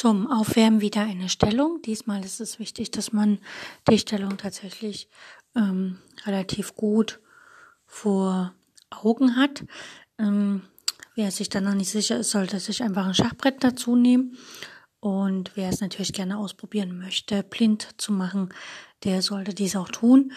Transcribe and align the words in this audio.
Zum 0.00 0.32
Aufwärmen 0.32 0.80
wieder 0.80 1.02
eine 1.02 1.28
Stellung. 1.28 1.82
Diesmal 1.82 2.24
ist 2.24 2.40
es 2.40 2.58
wichtig, 2.58 2.90
dass 2.90 3.12
man 3.12 3.38
die 3.86 3.98
Stellung 3.98 4.38
tatsächlich 4.38 5.10
ähm, 5.54 5.98
relativ 6.24 6.74
gut 6.74 7.20
vor 7.84 8.54
Augen 8.88 9.36
hat. 9.36 9.62
Ähm, 10.18 10.62
wer 11.16 11.30
sich 11.30 11.50
dann 11.50 11.64
noch 11.64 11.74
nicht 11.74 11.90
sicher 11.90 12.16
ist, 12.16 12.30
sollte 12.30 12.60
sich 12.60 12.82
einfach 12.82 13.04
ein 13.04 13.12
Schachbrett 13.12 13.62
dazu 13.62 13.94
nehmen. 13.94 14.38
Und 15.00 15.54
wer 15.54 15.68
es 15.68 15.82
natürlich 15.82 16.14
gerne 16.14 16.38
ausprobieren 16.38 16.96
möchte, 16.96 17.42
blind 17.42 17.88
zu 17.98 18.10
machen, 18.10 18.54
der 19.04 19.20
sollte 19.20 19.52
dies 19.52 19.76
auch 19.76 19.90
tun. 19.90 20.32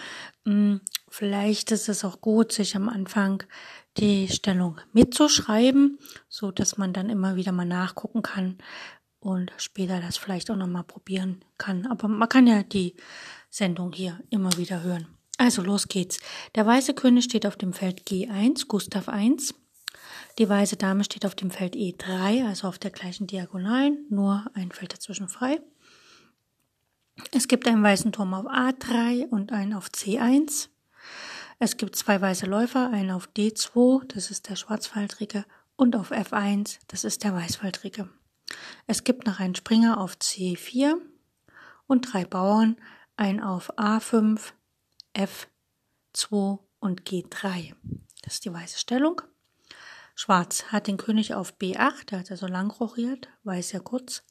Ähm, 0.45 0.81
vielleicht 1.07 1.71
ist 1.71 1.87
es 1.87 2.03
auch 2.03 2.19
gut, 2.19 2.51
sich 2.51 2.75
am 2.75 2.89
Anfang 2.89 3.43
die 3.95 4.27
Stellung 4.27 4.81
mitzuschreiben, 4.91 5.99
so 6.27 6.51
dass 6.51 6.77
man 6.77 6.91
dann 6.91 7.09
immer 7.09 7.37
wieder 7.37 7.53
mal 7.53 7.63
nachgucken 7.63 8.23
kann, 8.23 8.57
und 9.23 9.53
später 9.57 10.01
das 10.01 10.17
vielleicht 10.17 10.51
auch 10.51 10.55
nochmal 10.55 10.83
probieren 10.83 11.43
kann. 11.57 11.87
Aber 11.87 12.07
man 12.07 12.27
kann 12.27 12.45
ja 12.45 12.63
die 12.63 12.95
Sendung 13.49 13.93
hier 13.93 14.19
immer 14.29 14.55
wieder 14.57 14.83
hören. 14.83 15.07
Also 15.37 15.61
los 15.61 15.87
geht's. 15.87 16.19
Der 16.55 16.65
weiße 16.65 16.93
König 16.93 17.25
steht 17.25 17.45
auf 17.45 17.55
dem 17.55 17.73
Feld 17.73 18.01
G1, 18.07 18.67
Gustav 18.67 19.07
1. 19.07 19.55
Die 20.37 20.49
weiße 20.49 20.75
Dame 20.75 21.03
steht 21.03 21.25
auf 21.25 21.35
dem 21.35 21.51
Feld 21.51 21.75
E3, 21.75 22.45
also 22.47 22.67
auf 22.67 22.79
der 22.79 22.91
gleichen 22.91 23.27
Diagonalen, 23.27 24.05
nur 24.09 24.45
ein 24.53 24.71
Feld 24.71 24.93
dazwischen 24.93 25.29
frei. 25.29 25.61
Es 27.31 27.47
gibt 27.47 27.67
einen 27.67 27.83
weißen 27.83 28.11
Turm 28.11 28.33
auf 28.33 28.45
A3 28.45 29.27
und 29.29 29.51
einen 29.51 29.73
auf 29.73 29.87
C1. 29.87 30.69
Es 31.59 31.77
gibt 31.77 31.95
zwei 31.95 32.19
weiße 32.19 32.45
Läufer, 32.45 32.89
einen 32.91 33.11
auf 33.11 33.29
D2, 33.37 34.05
das 34.07 34.31
ist 34.31 34.49
der 34.49 34.55
Schwarzfaltrige, 34.55 35.45
und 35.75 35.95
auf 35.95 36.11
F1, 36.11 36.79
das 36.87 37.03
ist 37.03 37.23
der 37.23 37.33
Weißfaltrige. 37.33 38.09
Es 38.87 39.03
gibt 39.03 39.25
noch 39.25 39.39
einen 39.39 39.55
Springer 39.55 39.99
auf 39.99 40.15
C4 40.15 40.95
und 41.87 42.13
drei 42.13 42.25
Bauern, 42.25 42.77
ein 43.15 43.41
auf 43.41 43.77
A5, 43.77 44.53
F2 45.15 46.59
und 46.79 47.03
G3. 47.03 47.75
Das 48.23 48.35
ist 48.35 48.45
die 48.45 48.53
weiße 48.53 48.79
Stellung. 48.79 49.21
Schwarz 50.15 50.65
hat 50.65 50.87
den 50.87 50.97
König 50.97 51.33
auf 51.33 51.57
B8, 51.57 52.05
der 52.09 52.19
hat 52.19 52.31
also 52.31 52.47
lang 52.47 52.71
rochiert, 52.71 53.29
weiß 53.43 53.71
ja 53.71 53.79
kurz. 53.79 54.23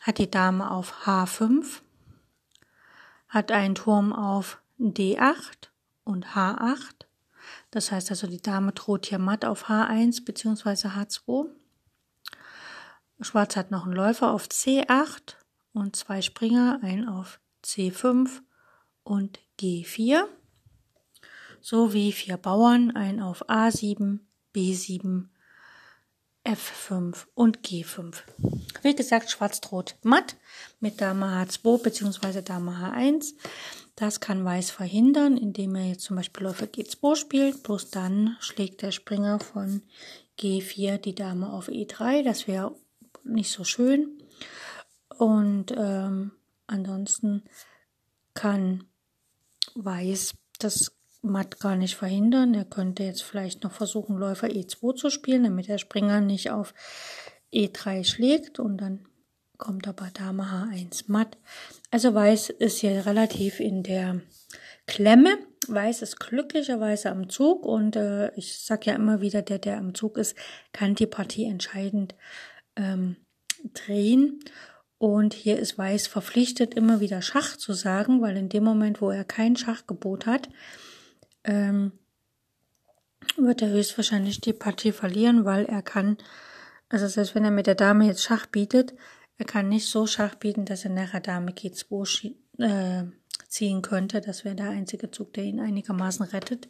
Hat 0.00 0.18
die 0.18 0.30
Dame 0.30 0.70
auf 0.70 1.04
H5, 1.04 1.80
hat 3.28 3.52
einen 3.52 3.74
Turm 3.74 4.12
auf 4.12 4.60
D8 4.78 5.68
und 6.04 6.28
H8. 6.28 7.06
Das 7.70 7.92
heißt 7.92 8.10
also, 8.10 8.26
die 8.26 8.40
Dame 8.40 8.72
droht 8.72 9.06
hier 9.06 9.18
matt 9.18 9.44
auf 9.44 9.68
H1 9.68 10.24
bzw. 10.24 10.88
H2. 10.88 11.48
Schwarz 13.22 13.56
hat 13.56 13.70
noch 13.70 13.84
einen 13.84 13.94
Läufer 13.94 14.32
auf 14.32 14.46
C8 14.46 15.34
und 15.72 15.96
zwei 15.96 16.22
Springer, 16.22 16.80
einen 16.82 17.08
auf 17.08 17.40
C5 17.64 18.40
und 19.02 19.38
G4, 19.60 20.24
sowie 21.60 22.12
vier 22.12 22.36
Bauern, 22.36 22.90
einen 22.96 23.20
auf 23.20 23.48
A7, 23.48 24.20
B7, 24.54 25.28
F5 26.44 27.26
und 27.34 27.60
G5. 27.60 28.22
Wie 28.82 28.94
gesagt, 28.94 29.30
Schwarz 29.30 29.60
droht 29.60 29.96
matt 30.02 30.36
mit 30.80 31.00
Dame 31.00 31.26
H2 31.26 31.82
bzw. 31.82 32.40
Dame 32.40 32.72
H1. 32.72 33.34
Das 33.94 34.20
kann 34.20 34.44
Weiß 34.44 34.70
verhindern, 34.70 35.36
indem 35.36 35.74
er 35.74 35.88
jetzt 35.88 36.04
zum 36.04 36.16
Beispiel 36.16 36.44
Läufer 36.44 36.64
G2 36.64 37.16
spielt. 37.16 37.62
Bloß 37.62 37.90
dann 37.90 38.36
schlägt 38.40 38.80
der 38.80 38.92
Springer 38.92 39.38
von 39.38 39.82
G4 40.38 40.96
die 40.96 41.14
Dame 41.14 41.52
auf 41.52 41.68
E3. 41.68 42.22
Das 42.24 42.48
wäre 42.48 42.74
nicht 43.24 43.50
so 43.50 43.64
schön. 43.64 44.22
Und 45.18 45.72
ähm, 45.76 46.32
ansonsten 46.66 47.44
kann 48.34 48.84
Weiß 49.74 50.34
das 50.58 50.96
Matt 51.22 51.60
gar 51.60 51.76
nicht 51.76 51.96
verhindern. 51.96 52.54
Er 52.54 52.64
könnte 52.64 53.02
jetzt 53.02 53.22
vielleicht 53.22 53.62
noch 53.62 53.72
versuchen, 53.72 54.16
Läufer 54.16 54.48
E2 54.48 54.96
zu 54.96 55.10
spielen, 55.10 55.44
damit 55.44 55.68
der 55.68 55.78
Springer 55.78 56.20
nicht 56.20 56.50
auf 56.50 56.74
E3 57.52 58.04
schlägt 58.04 58.58
und 58.58 58.78
dann 58.78 59.06
kommt 59.58 59.86
aber 59.86 60.08
Dame 60.12 60.44
H1 60.44 61.04
matt. 61.08 61.36
Also 61.90 62.14
Weiß 62.14 62.50
ist 62.50 62.78
hier 62.78 63.04
relativ 63.04 63.60
in 63.60 63.82
der 63.82 64.22
Klemme. 64.86 65.36
Weiß 65.68 66.02
ist 66.02 66.18
glücklicherweise 66.18 67.10
am 67.10 67.28
Zug 67.28 67.66
und 67.66 67.94
äh, 67.94 68.34
ich 68.34 68.58
sag 68.58 68.86
ja 68.86 68.94
immer 68.94 69.20
wieder, 69.20 69.42
der, 69.42 69.58
der 69.58 69.76
am 69.76 69.94
Zug 69.94 70.16
ist, 70.16 70.34
kann 70.72 70.94
die 70.94 71.06
Partie 71.06 71.44
entscheidend 71.44 72.14
ähm, 72.76 73.16
drehen. 73.74 74.40
Und 74.98 75.32
hier 75.32 75.58
ist 75.58 75.78
Weiß 75.78 76.06
verpflichtet, 76.06 76.74
immer 76.74 77.00
wieder 77.00 77.22
Schach 77.22 77.56
zu 77.56 77.72
sagen, 77.72 78.20
weil 78.20 78.36
in 78.36 78.48
dem 78.48 78.64
Moment, 78.64 79.00
wo 79.00 79.10
er 79.10 79.24
kein 79.24 79.56
Schachgebot 79.56 80.26
hat, 80.26 80.50
ähm, 81.44 81.92
wird 83.36 83.62
er 83.62 83.70
höchstwahrscheinlich 83.70 84.40
die 84.40 84.52
Partie 84.52 84.92
verlieren, 84.92 85.44
weil 85.44 85.64
er 85.64 85.82
kann, 85.82 86.18
also 86.88 87.06
selbst 87.06 87.34
wenn 87.34 87.44
er 87.44 87.50
mit 87.50 87.66
der 87.66 87.74
Dame 87.74 88.06
jetzt 88.06 88.22
Schach 88.22 88.46
bietet, 88.46 88.94
er 89.38 89.46
kann 89.46 89.70
nicht 89.70 89.88
so 89.88 90.06
Schach 90.06 90.34
bieten, 90.34 90.66
dass 90.66 90.84
er 90.84 90.90
nachher 90.90 91.20
Dame 91.20 91.52
G2 91.52 92.34
äh, 92.58 93.04
ziehen 93.48 93.80
könnte. 93.80 94.20
Das 94.20 94.44
wäre 94.44 94.54
der 94.54 94.68
einzige 94.68 95.10
Zug, 95.10 95.32
der 95.32 95.44
ihn 95.44 95.60
einigermaßen 95.60 96.26
rettet. 96.26 96.68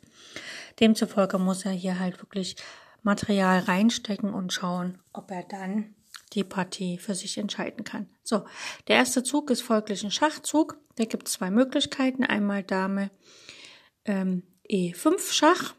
Demzufolge 0.79 1.39
muss 1.39 1.65
er 1.65 1.73
hier 1.73 1.99
halt 1.99 2.23
wirklich 2.23 2.57
Material 3.03 3.61
reinstecken 3.61 4.33
und 4.33 4.53
schauen, 4.53 4.99
ob 5.13 5.31
er 5.31 5.43
dann 5.43 5.95
die 6.33 6.45
Partie 6.45 6.99
für 6.99 7.15
sich 7.15 7.39
entscheiden 7.39 7.85
kann. 7.85 8.09
So, 8.23 8.45
der 8.89 8.97
erste 8.97 9.23
Zug 9.23 9.51
ist 9.51 9.63
folglich 9.63 10.05
ein 10.05 10.11
Schachzug. 10.11 10.79
Da 10.97 11.05
gibt 11.05 11.29
es 11.29 11.35
zwei 11.35 11.51
Möglichkeiten. 11.51 12.25
Einmal 12.25 12.63
Dame 12.63 13.11
ähm, 14.05 14.43
E5 14.69 15.33
Schach. 15.33 15.75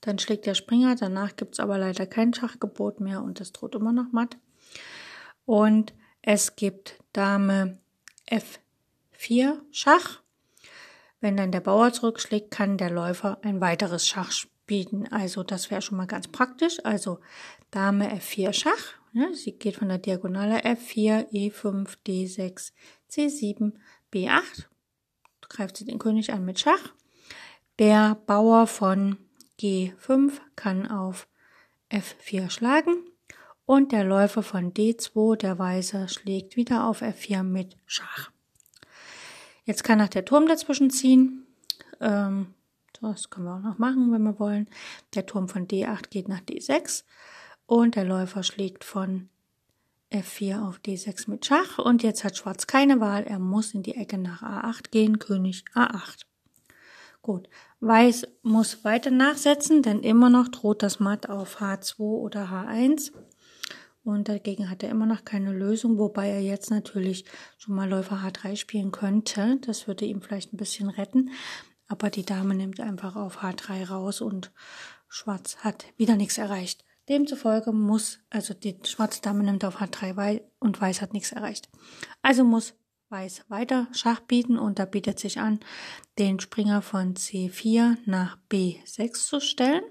Dann 0.00 0.18
schlägt 0.18 0.46
der 0.46 0.54
Springer. 0.54 0.96
Danach 0.96 1.36
gibt 1.36 1.54
es 1.54 1.60
aber 1.60 1.78
leider 1.78 2.06
kein 2.06 2.34
Schachgebot 2.34 3.00
mehr 3.00 3.22
und 3.22 3.40
das 3.40 3.52
droht 3.52 3.74
immer 3.74 3.92
noch 3.92 4.12
matt. 4.12 4.36
Und 5.44 5.94
es 6.22 6.56
gibt 6.56 6.98
Dame 7.12 7.78
F4 8.28 9.60
Schach. 9.70 10.20
Wenn 11.20 11.36
dann 11.36 11.52
der 11.52 11.60
Bauer 11.60 11.92
zurückschlägt, 11.92 12.50
kann 12.50 12.78
der 12.78 12.90
Läufer 12.90 13.38
ein 13.42 13.60
weiteres 13.60 14.06
Schach 14.06 14.32
spielen. 14.68 15.10
Also 15.10 15.42
das 15.42 15.70
wäre 15.70 15.82
schon 15.82 15.96
mal 15.96 16.06
ganz 16.06 16.28
praktisch. 16.28 16.78
Also 16.84 17.18
Dame 17.70 18.12
F4 18.14 18.52
Schach. 18.52 18.94
Ja, 19.14 19.32
sie 19.32 19.52
geht 19.52 19.76
von 19.76 19.88
der 19.88 19.98
Diagonale 19.98 20.60
F4, 20.60 21.30
E5, 21.30 21.96
D6, 22.06 22.72
C7, 23.10 23.72
B8. 24.12 24.66
Greift 25.48 25.78
sie 25.78 25.86
den 25.86 25.98
König 25.98 26.32
an 26.32 26.44
mit 26.44 26.60
Schach. 26.60 26.92
Der 27.78 28.16
Bauer 28.26 28.66
von 28.66 29.16
G5 29.58 30.32
kann 30.56 30.86
auf 30.86 31.26
F4 31.90 32.50
schlagen. 32.50 32.96
Und 33.64 33.92
der 33.92 34.04
Läufer 34.04 34.42
von 34.42 34.72
D2, 34.72 35.36
der 35.36 35.58
Weiße, 35.58 36.08
schlägt 36.08 36.56
wieder 36.56 36.86
auf 36.86 37.02
F4 37.02 37.42
mit 37.42 37.76
Schach. 37.86 38.30
Jetzt 39.64 39.84
kann 39.84 40.00
auch 40.00 40.08
der 40.08 40.24
Turm 40.24 40.46
dazwischen 40.46 40.90
ziehen. 40.90 41.46
Ähm, 42.00 42.54
das 43.00 43.30
können 43.30 43.46
wir 43.46 43.56
auch 43.56 43.62
noch 43.62 43.78
machen, 43.78 44.12
wenn 44.12 44.22
wir 44.22 44.38
wollen. 44.38 44.68
Der 45.14 45.26
Turm 45.26 45.48
von 45.48 45.66
D8 45.66 46.10
geht 46.10 46.28
nach 46.28 46.40
D6 46.40 47.04
und 47.66 47.96
der 47.96 48.04
Läufer 48.04 48.42
schlägt 48.42 48.84
von 48.84 49.28
F4 50.10 50.66
auf 50.66 50.78
D6 50.78 51.30
mit 51.30 51.46
Schach. 51.46 51.78
Und 51.78 52.02
jetzt 52.02 52.24
hat 52.24 52.36
Schwarz 52.36 52.66
keine 52.66 53.00
Wahl, 53.00 53.24
er 53.24 53.38
muss 53.38 53.74
in 53.74 53.82
die 53.82 53.94
Ecke 53.94 54.18
nach 54.18 54.42
A8 54.42 54.90
gehen, 54.90 55.18
König 55.18 55.64
A8. 55.74 56.22
Gut, 57.22 57.48
Weiß 57.80 58.26
muss 58.42 58.84
weiter 58.84 59.10
nachsetzen, 59.10 59.82
denn 59.82 60.00
immer 60.00 60.30
noch 60.30 60.48
droht 60.48 60.82
das 60.82 60.98
Matt 60.98 61.28
auf 61.28 61.60
H2 61.60 62.00
oder 62.00 62.46
H1 62.46 63.12
und 64.08 64.28
dagegen 64.28 64.70
hat 64.70 64.82
er 64.82 64.88
immer 64.88 65.06
noch 65.06 65.24
keine 65.24 65.52
Lösung, 65.52 65.98
wobei 65.98 66.28
er 66.28 66.40
jetzt 66.40 66.70
natürlich 66.70 67.24
schon 67.58 67.74
mal 67.74 67.88
Läufer 67.88 68.16
H3 68.16 68.56
spielen 68.56 68.90
könnte, 68.90 69.58
das 69.60 69.86
würde 69.86 70.06
ihm 70.06 70.22
vielleicht 70.22 70.52
ein 70.52 70.56
bisschen 70.56 70.88
retten, 70.88 71.30
aber 71.88 72.10
die 72.10 72.24
Dame 72.24 72.54
nimmt 72.54 72.80
einfach 72.80 73.16
auf 73.16 73.42
H3 73.42 73.88
raus 73.88 74.20
und 74.20 74.52
Schwarz 75.08 75.56
hat 75.58 75.86
wieder 75.96 76.16
nichts 76.16 76.38
erreicht. 76.38 76.84
Demzufolge 77.08 77.72
muss, 77.72 78.20
also 78.28 78.52
die 78.52 78.76
schwarze 78.84 79.22
Dame 79.22 79.42
nimmt 79.42 79.64
auf 79.64 79.80
H3 79.80 80.42
und 80.58 80.80
Weiß 80.80 81.00
hat 81.00 81.14
nichts 81.14 81.32
erreicht. 81.32 81.68
Also 82.22 82.44
muss 82.44 82.74
Weiß 83.10 83.46
weiter 83.48 83.88
Schach 83.92 84.20
bieten 84.20 84.58
und 84.58 84.78
da 84.78 84.84
bietet 84.84 85.18
sich 85.18 85.40
an, 85.40 85.60
den 86.18 86.40
Springer 86.40 86.82
von 86.82 87.14
C4 87.14 87.96
nach 88.04 88.36
B6 88.50 89.12
zu 89.26 89.40
stellen. 89.40 89.82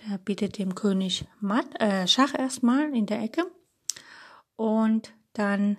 Der 0.00 0.18
bietet 0.18 0.58
dem 0.58 0.76
König 0.76 1.26
Matt, 1.40 1.66
äh, 1.80 2.06
Schach 2.06 2.38
erstmal 2.38 2.94
in 2.94 3.06
der 3.06 3.20
Ecke. 3.20 3.44
Und 4.54 5.12
dann 5.32 5.78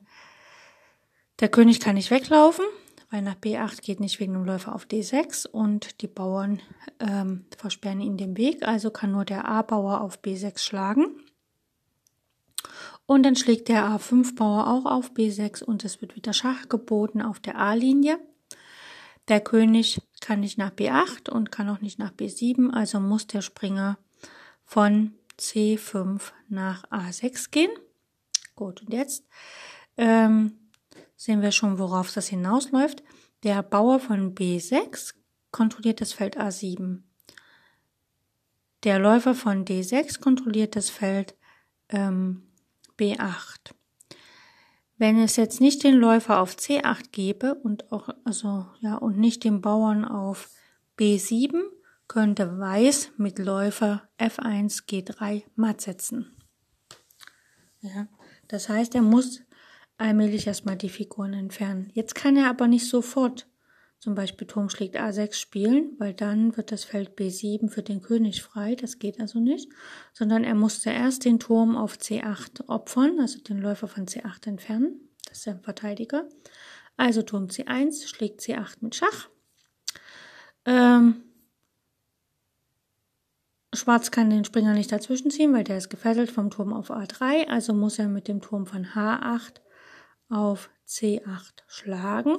der 1.39 1.47
König 1.47 1.79
kann 1.79 1.95
nicht 1.95 2.11
weglaufen, 2.11 2.65
weil 3.09 3.21
nach 3.21 3.35
B8 3.35 3.81
geht 3.81 3.99
nicht 3.99 4.19
wegen 4.19 4.33
dem 4.33 4.45
Läufer 4.45 4.75
auf 4.75 4.85
D6 4.85 5.47
und 5.47 6.01
die 6.01 6.07
Bauern 6.07 6.61
ähm, 6.99 7.45
versperren 7.57 8.01
ihn 8.01 8.17
den 8.17 8.37
Weg. 8.37 8.67
Also 8.67 8.91
kann 8.91 9.11
nur 9.11 9.25
der 9.25 9.47
A-Bauer 9.47 10.01
auf 10.01 10.19
B6 10.21 10.59
schlagen. 10.59 11.07
Und 13.05 13.23
dann 13.23 13.35
schlägt 13.35 13.69
der 13.69 13.85
A5-Bauer 13.85 14.67
auch 14.67 14.85
auf 14.85 15.13
B6 15.13 15.63
und 15.63 15.83
es 15.83 16.01
wird 16.01 16.15
wieder 16.15 16.33
Schach 16.33 16.69
geboten 16.69 17.23
auf 17.23 17.39
der 17.39 17.57
A-Linie. 17.57 18.19
Der 19.27 19.41
König 19.41 19.99
kann 20.21 20.41
nicht 20.41 20.59
nach 20.59 20.71
B8 20.71 21.29
und 21.29 21.51
kann 21.51 21.69
auch 21.69 21.81
nicht 21.81 21.97
nach 21.97 22.11
B7, 22.11 22.71
also 22.71 22.99
muss 22.99 23.25
der 23.25 23.41
Springer 23.41 23.97
von 24.63 25.13
C5 25.39 26.21
nach 26.49 26.83
A6 26.91 27.49
gehen. 27.49 27.71
Gut, 28.55 28.81
und 28.81 28.93
jetzt 28.93 29.23
ähm, 29.97 30.68
sehen 31.19 31.41
wir 31.41 31.51
schon, 31.51 31.77
worauf 31.79 32.13
das 32.13 32.29
hinausläuft. 32.29 33.03
Der 33.43 33.61
Bauer 33.61 33.99
von 33.99 34.33
B6 34.35 35.15
kontrolliert 35.51 35.99
das 35.99 36.13
Feld 36.13 36.39
A7. 36.39 37.01
Der 38.83 38.99
Läufer 38.99 39.35
von 39.35 39.65
D6 39.65 40.21
kontrolliert 40.21 40.77
das 40.77 40.89
Feld 40.89 41.35
ähm, 41.89 42.47
B8. 42.97 43.73
Wenn 44.97 45.19
es 45.19 45.35
jetzt 45.35 45.59
nicht 45.59 45.83
den 45.83 45.95
Läufer 45.95 46.39
auf 46.39 46.55
C8 46.55 47.11
gebe 47.11 47.55
und 47.55 47.91
auch, 47.91 48.09
also, 48.23 48.67
ja, 48.79 48.95
und 48.95 49.17
nicht 49.17 49.43
den 49.43 49.59
Bauern 49.59 50.05
auf 50.05 50.49
B7, 50.97 51.59
könnte 52.07 52.59
Weiß 52.59 53.11
mit 53.17 53.39
Läufer 53.39 54.07
F1 54.17 54.87
G3 54.87 55.43
matt 55.55 55.81
setzen. 55.81 56.37
Ja, 57.81 58.07
das 58.47 58.69
heißt, 58.69 58.95
er 58.95 59.01
muss 59.01 59.41
allmählich 59.99 60.47
erstmal 60.47 60.75
die 60.75 60.89
Figuren 60.89 61.33
entfernen. 61.33 61.91
Jetzt 61.93 62.15
kann 62.15 62.35
er 62.35 62.49
aber 62.49 62.67
nicht 62.67 62.87
sofort 62.87 63.47
zum 63.99 64.15
Beispiel 64.15 64.47
Turm 64.47 64.69
schlägt 64.69 64.97
A6 64.97 65.33
spielen, 65.33 65.91
weil 65.97 66.13
dann 66.13 66.55
wird 66.55 66.71
das 66.71 66.85
Feld 66.85 67.19
B7 67.19 67.69
für 67.69 67.83
den 67.83 68.01
König 68.01 68.41
frei, 68.41 68.75
das 68.75 68.97
geht 68.97 69.19
also 69.19 69.39
nicht, 69.39 69.69
sondern 70.13 70.45
er 70.45 70.55
musste 70.55 70.89
erst 70.89 71.25
den 71.25 71.37
Turm 71.37 71.75
auf 71.75 71.97
C8 71.97 72.69
opfern, 72.69 73.19
also 73.19 73.39
den 73.41 73.59
Läufer 73.59 73.89
von 73.89 74.05
C8 74.05 74.47
entfernen, 74.47 75.09
das 75.27 75.39
ist 75.39 75.47
der 75.47 75.59
Verteidiger. 75.59 76.29
Also 76.95 77.23
Turm 77.23 77.47
C1 77.47 78.07
schlägt 78.07 78.39
C8 78.39 78.77
mit 78.79 78.95
Schach. 78.95 79.29
Ähm, 80.65 81.23
Schwarz 83.73 84.11
kann 84.11 84.29
den 84.29 84.45
Springer 84.45 84.73
nicht 84.73 84.91
dazwischen 84.91 85.29
ziehen, 85.29 85.53
weil 85.53 85.63
der 85.65 85.77
ist 85.77 85.89
gefesselt 85.89 86.31
vom 86.31 86.49
Turm 86.49 86.71
auf 86.71 86.89
A3, 86.89 87.47
also 87.47 87.73
muss 87.73 87.99
er 87.99 88.07
mit 88.07 88.29
dem 88.29 88.39
Turm 88.39 88.65
von 88.65 88.85
H8 88.85 89.59
auf 90.29 90.69
C8 90.87 91.63
schlagen. 91.67 92.37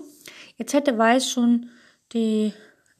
Jetzt 0.57 0.73
hätte 0.73 0.97
Weiß 0.97 1.31
schon 1.31 1.71
die, 2.13 2.53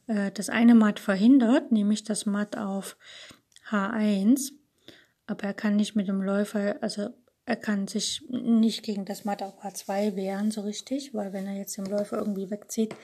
äh, 0.07 0.31
das 0.31 0.49
eine 0.49 0.75
Matt 0.75 0.99
verhindert, 0.99 1.71
nämlich 1.71 2.03
das 2.03 2.25
Matt 2.25 2.57
auf 2.57 2.97
H1. 3.69 4.51
Aber 5.27 5.43
er 5.43 5.53
kann 5.53 5.75
nicht 5.75 5.95
mit 5.95 6.07
dem 6.07 6.21
Läufer, 6.21 6.77
also 6.81 7.09
er 7.45 7.55
kann 7.55 7.87
sich 7.87 8.21
nicht 8.29 8.83
gegen 8.83 9.05
das 9.05 9.25
Matt 9.25 9.41
auf 9.43 9.63
H2 9.63 10.15
wehren, 10.15 10.51
so 10.51 10.61
richtig, 10.61 11.13
weil 11.13 11.33
wenn 11.33 11.47
er 11.47 11.55
jetzt 11.55 11.77
den 11.77 11.85
Läufer 11.85 12.17
irgendwie 12.17 12.49
wegzieht, 12.49 12.95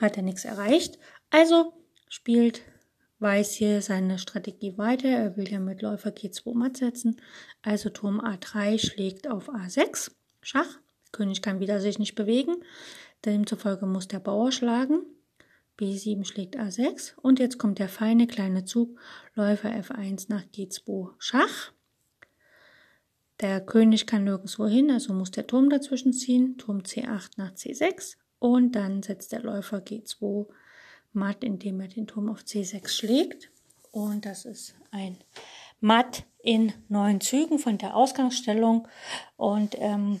hat 0.00 0.16
er 0.16 0.22
nichts 0.22 0.44
erreicht. 0.44 0.98
Also 1.30 1.72
spielt 2.08 2.62
Weiß 3.20 3.54
hier 3.54 3.82
seine 3.82 4.18
Strategie 4.18 4.78
weiter. 4.78 5.08
Er 5.08 5.36
will 5.36 5.50
ja 5.50 5.58
mit 5.58 5.82
Läufer 5.82 6.10
G2 6.10 6.54
matt 6.54 6.76
setzen. 6.76 7.20
Also 7.62 7.90
Turm 7.90 8.20
A3 8.20 8.78
schlägt 8.78 9.28
auf 9.28 9.48
A6. 9.48 10.12
Schach. 10.40 10.78
König 11.18 11.42
kann 11.42 11.58
wieder 11.58 11.80
sich 11.80 11.98
nicht 11.98 12.14
bewegen. 12.14 12.54
Demzufolge 13.24 13.86
muss 13.86 14.06
der 14.06 14.20
Bauer 14.20 14.52
schlagen. 14.52 15.00
B7 15.76 16.24
schlägt 16.24 16.56
A6 16.56 17.14
und 17.16 17.40
jetzt 17.40 17.58
kommt 17.58 17.80
der 17.80 17.88
feine 17.88 18.28
kleine 18.28 18.64
Zug 18.64 18.98
Läufer 19.34 19.70
F1 19.70 20.26
nach 20.28 20.44
G2 20.44 21.10
Schach. 21.18 21.72
Der 23.40 23.60
König 23.60 24.06
kann 24.06 24.24
nirgendwo 24.24 24.66
hin, 24.66 24.90
also 24.92 25.12
muss 25.12 25.32
der 25.32 25.46
Turm 25.46 25.70
dazwischen 25.70 26.12
ziehen. 26.12 26.56
Turm 26.56 26.80
C8 26.80 27.30
nach 27.36 27.52
C6 27.52 28.16
und 28.38 28.72
dann 28.72 29.02
setzt 29.02 29.32
der 29.32 29.42
Läufer 29.42 29.78
G2 29.78 30.46
matt, 31.12 31.42
indem 31.42 31.80
er 31.80 31.88
den 31.88 32.06
Turm 32.06 32.28
auf 32.28 32.42
C6 32.42 32.88
schlägt. 32.88 33.50
Und 33.90 34.24
das 34.24 34.44
ist 34.44 34.76
ein 34.92 35.18
Matt 35.80 36.24
in 36.42 36.72
neun 36.88 37.20
Zügen 37.20 37.58
von 37.58 37.76
der 37.78 37.96
Ausgangsstellung. 37.96 38.86
Und 39.36 39.76
ähm, 39.78 40.20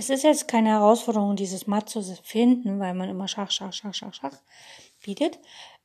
es 0.00 0.08
ist 0.08 0.22
jetzt 0.22 0.48
keine 0.48 0.70
Herausforderung, 0.70 1.36
dieses 1.36 1.66
Matt 1.66 1.90
zu 1.90 2.02
finden, 2.02 2.80
weil 2.80 2.94
man 2.94 3.10
immer 3.10 3.28
Schach, 3.28 3.50
Schach, 3.50 3.74
Schach, 3.74 3.92
Schach, 3.92 4.14
Schach 4.14 4.36
bietet. 5.02 5.38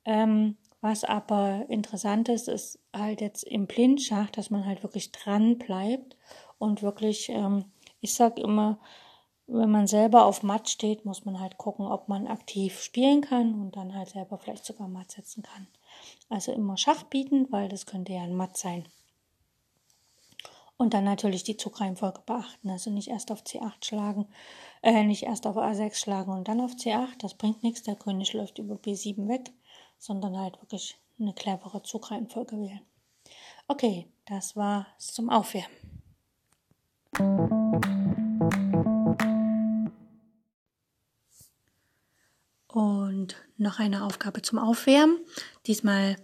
Ähm, 0.06 0.56
was 0.80 1.04
aber 1.04 1.66
interessant 1.68 2.30
ist, 2.30 2.48
ist 2.48 2.80
halt 2.96 3.20
jetzt 3.20 3.44
im 3.44 3.68
Blindschach, 3.68 4.30
dass 4.30 4.50
man 4.50 4.66
halt 4.66 4.84
wirklich 4.84 5.12
dran 5.12 5.58
bleibt 5.58 6.16
und 6.60 6.82
wirklich, 6.82 7.28
ähm, 7.28 7.66
ich 8.00 8.14
sag 8.14 8.40
immer, 8.40 8.80
wenn 9.48 9.70
man 9.70 9.86
selber 9.86 10.26
auf 10.26 10.44
Matt 10.44 10.70
steht, 10.70 11.04
muss 11.04 11.26
man 11.26 11.42
halt 11.42 11.58
gucken, 11.58 11.86
ob 11.86 12.08
man 12.08 12.26
aktiv 12.26 12.80
spielen 12.82 13.20
kann 13.20 13.54
und 13.56 13.76
dann 13.76 13.94
halt 13.94 14.10
selber 14.10 14.38
vielleicht 14.38 14.64
sogar 14.64 14.88
Matt 14.88 15.12
setzen 15.12 15.44
kann. 15.44 15.68
Also 16.30 16.54
immer 16.54 16.78
Schach 16.78 17.04
bieten, 17.04 17.48
weil 17.52 17.68
das 17.68 17.86
könnte 17.86 18.14
ja 18.14 18.22
ein 18.22 18.34
Matt 18.34 18.56
sein. 18.56 18.86
Und 20.78 20.94
dann 20.94 21.06
natürlich 21.06 21.44
die 21.44 21.56
Zugreihenfolge 21.56 22.22
beachten. 22.26 22.70
Also 22.70 22.90
nicht 22.90 23.08
erst 23.08 23.32
auf 23.32 23.44
C8 23.44 23.86
schlagen, 23.86 24.28
äh, 24.82 25.04
nicht 25.04 25.24
erst 25.24 25.48
auf 25.48 25.56
A6 25.56 25.96
schlagen 25.96 26.32
und 26.32 26.48
dann 26.48 26.60
auf 26.60 26.74
C8. 26.74 27.18
Das 27.20 27.34
bringt 27.36 27.64
nichts. 27.64 27.84
Der 27.84 27.96
König 27.96 28.34
läuft 28.34 28.60
über 28.60 28.76
B7 28.76 29.28
weg, 29.30 29.52
sondern 29.98 30.38
halt 30.38 30.62
wirklich 30.62 30.98
eine 31.20 31.34
clevere 31.34 31.82
Zugreihenfolge 31.82 32.58
wählen. 32.58 32.82
Okay, 33.68 34.08
das 34.26 34.56
war 34.56 34.88
es 34.98 35.14
zum 35.14 35.30
Aufwärmen. 35.30 35.76
Und 42.68 43.38
noch 43.56 43.80
eine 43.80 44.04
Aufgabe 44.04 44.42
zum 44.42 44.60
Aufwärmen. 44.60 45.18
Diesmal 45.66 46.18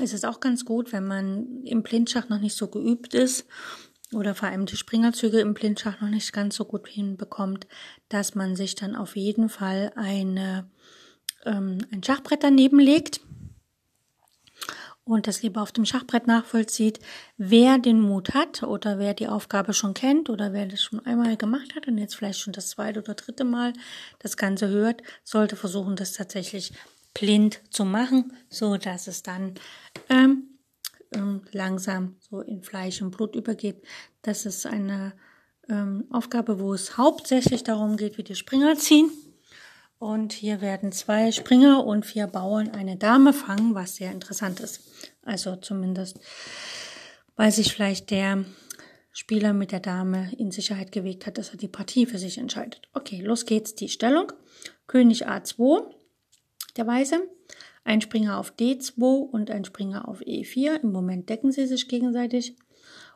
es 0.00 0.12
ist 0.12 0.26
auch 0.26 0.40
ganz 0.40 0.64
gut, 0.64 0.92
wenn 0.92 1.06
man 1.06 1.62
im 1.64 1.82
Blindschach 1.82 2.28
noch 2.28 2.40
nicht 2.40 2.56
so 2.56 2.68
geübt 2.68 3.14
ist 3.14 3.46
oder 4.12 4.34
vor 4.34 4.48
allem 4.48 4.66
die 4.66 4.76
Springerzüge 4.76 5.40
im 5.40 5.54
Blindschach 5.54 6.00
noch 6.00 6.08
nicht 6.08 6.32
ganz 6.32 6.56
so 6.56 6.64
gut 6.64 6.88
hinbekommt, 6.88 7.66
dass 8.08 8.34
man 8.34 8.56
sich 8.56 8.74
dann 8.74 8.94
auf 8.96 9.16
jeden 9.16 9.48
Fall 9.48 9.92
eine, 9.94 10.68
ähm, 11.44 11.78
ein 11.90 12.02
Schachbrett 12.02 12.42
daneben 12.42 12.78
legt 12.78 13.20
und 15.04 15.26
das 15.26 15.42
lieber 15.42 15.62
auf 15.62 15.72
dem 15.72 15.86
Schachbrett 15.86 16.26
nachvollzieht. 16.26 17.00
Wer 17.36 17.78
den 17.78 18.00
Mut 18.00 18.34
hat 18.34 18.62
oder 18.62 18.98
wer 18.98 19.14
die 19.14 19.28
Aufgabe 19.28 19.72
schon 19.72 19.94
kennt 19.94 20.28
oder 20.28 20.52
wer 20.52 20.66
das 20.66 20.82
schon 20.82 21.04
einmal 21.06 21.36
gemacht 21.36 21.74
hat 21.74 21.88
und 21.88 21.98
jetzt 21.98 22.14
vielleicht 22.14 22.40
schon 22.40 22.52
das 22.52 22.70
zweite 22.70 23.00
oder 23.00 23.14
dritte 23.14 23.44
Mal 23.44 23.72
das 24.18 24.36
Ganze 24.36 24.68
hört, 24.68 25.02
sollte 25.24 25.56
versuchen, 25.56 25.96
das 25.96 26.12
tatsächlich 26.12 26.72
blind 27.14 27.60
zu 27.70 27.84
machen, 27.84 28.32
so 28.48 28.76
dass 28.76 29.06
es 29.06 29.22
dann 29.22 29.54
ähm, 30.08 30.50
ähm, 31.14 31.42
langsam 31.52 32.16
so 32.20 32.40
in 32.40 32.62
Fleisch 32.62 33.02
und 33.02 33.10
Blut 33.10 33.34
übergeht. 33.34 33.82
Das 34.22 34.46
ist 34.46 34.66
eine 34.66 35.12
ähm, 35.68 36.04
Aufgabe, 36.10 36.60
wo 36.60 36.74
es 36.74 36.96
hauptsächlich 36.96 37.64
darum 37.64 37.96
geht, 37.96 38.18
wie 38.18 38.22
die 38.22 38.34
Springer 38.34 38.76
ziehen. 38.76 39.10
Und 39.98 40.32
hier 40.32 40.62
werden 40.62 40.92
zwei 40.92 41.30
Springer 41.30 41.84
und 41.84 42.06
vier 42.06 42.26
Bauern 42.26 42.70
eine 42.70 42.96
Dame 42.96 43.34
fangen, 43.34 43.74
was 43.74 43.96
sehr 43.96 44.10
interessant 44.12 44.58
ist. 44.60 44.80
Also 45.22 45.56
zumindest, 45.56 46.18
weil 47.36 47.52
sich 47.52 47.72
vielleicht 47.74 48.10
der 48.10 48.44
Spieler 49.12 49.52
mit 49.52 49.72
der 49.72 49.80
Dame 49.80 50.32
in 50.38 50.50
Sicherheit 50.50 50.92
gewegt 50.92 51.26
hat, 51.26 51.36
dass 51.36 51.50
er 51.50 51.58
die 51.58 51.68
Partie 51.68 52.06
für 52.06 52.18
sich 52.18 52.38
entscheidet. 52.38 52.88
Okay, 52.94 53.20
los 53.20 53.44
geht's. 53.44 53.74
Die 53.74 53.90
Stellung. 53.90 54.32
König 54.86 55.28
A2 55.28 55.99
der 56.72 56.86
Weiße. 56.86 57.28
Ein 57.84 58.00
Springer 58.00 58.38
auf 58.38 58.54
D2 58.54 59.02
und 59.02 59.50
ein 59.50 59.64
Springer 59.64 60.08
auf 60.08 60.20
E4. 60.20 60.82
Im 60.82 60.92
Moment 60.92 61.28
decken 61.28 61.52
sie 61.52 61.66
sich 61.66 61.88
gegenseitig. 61.88 62.56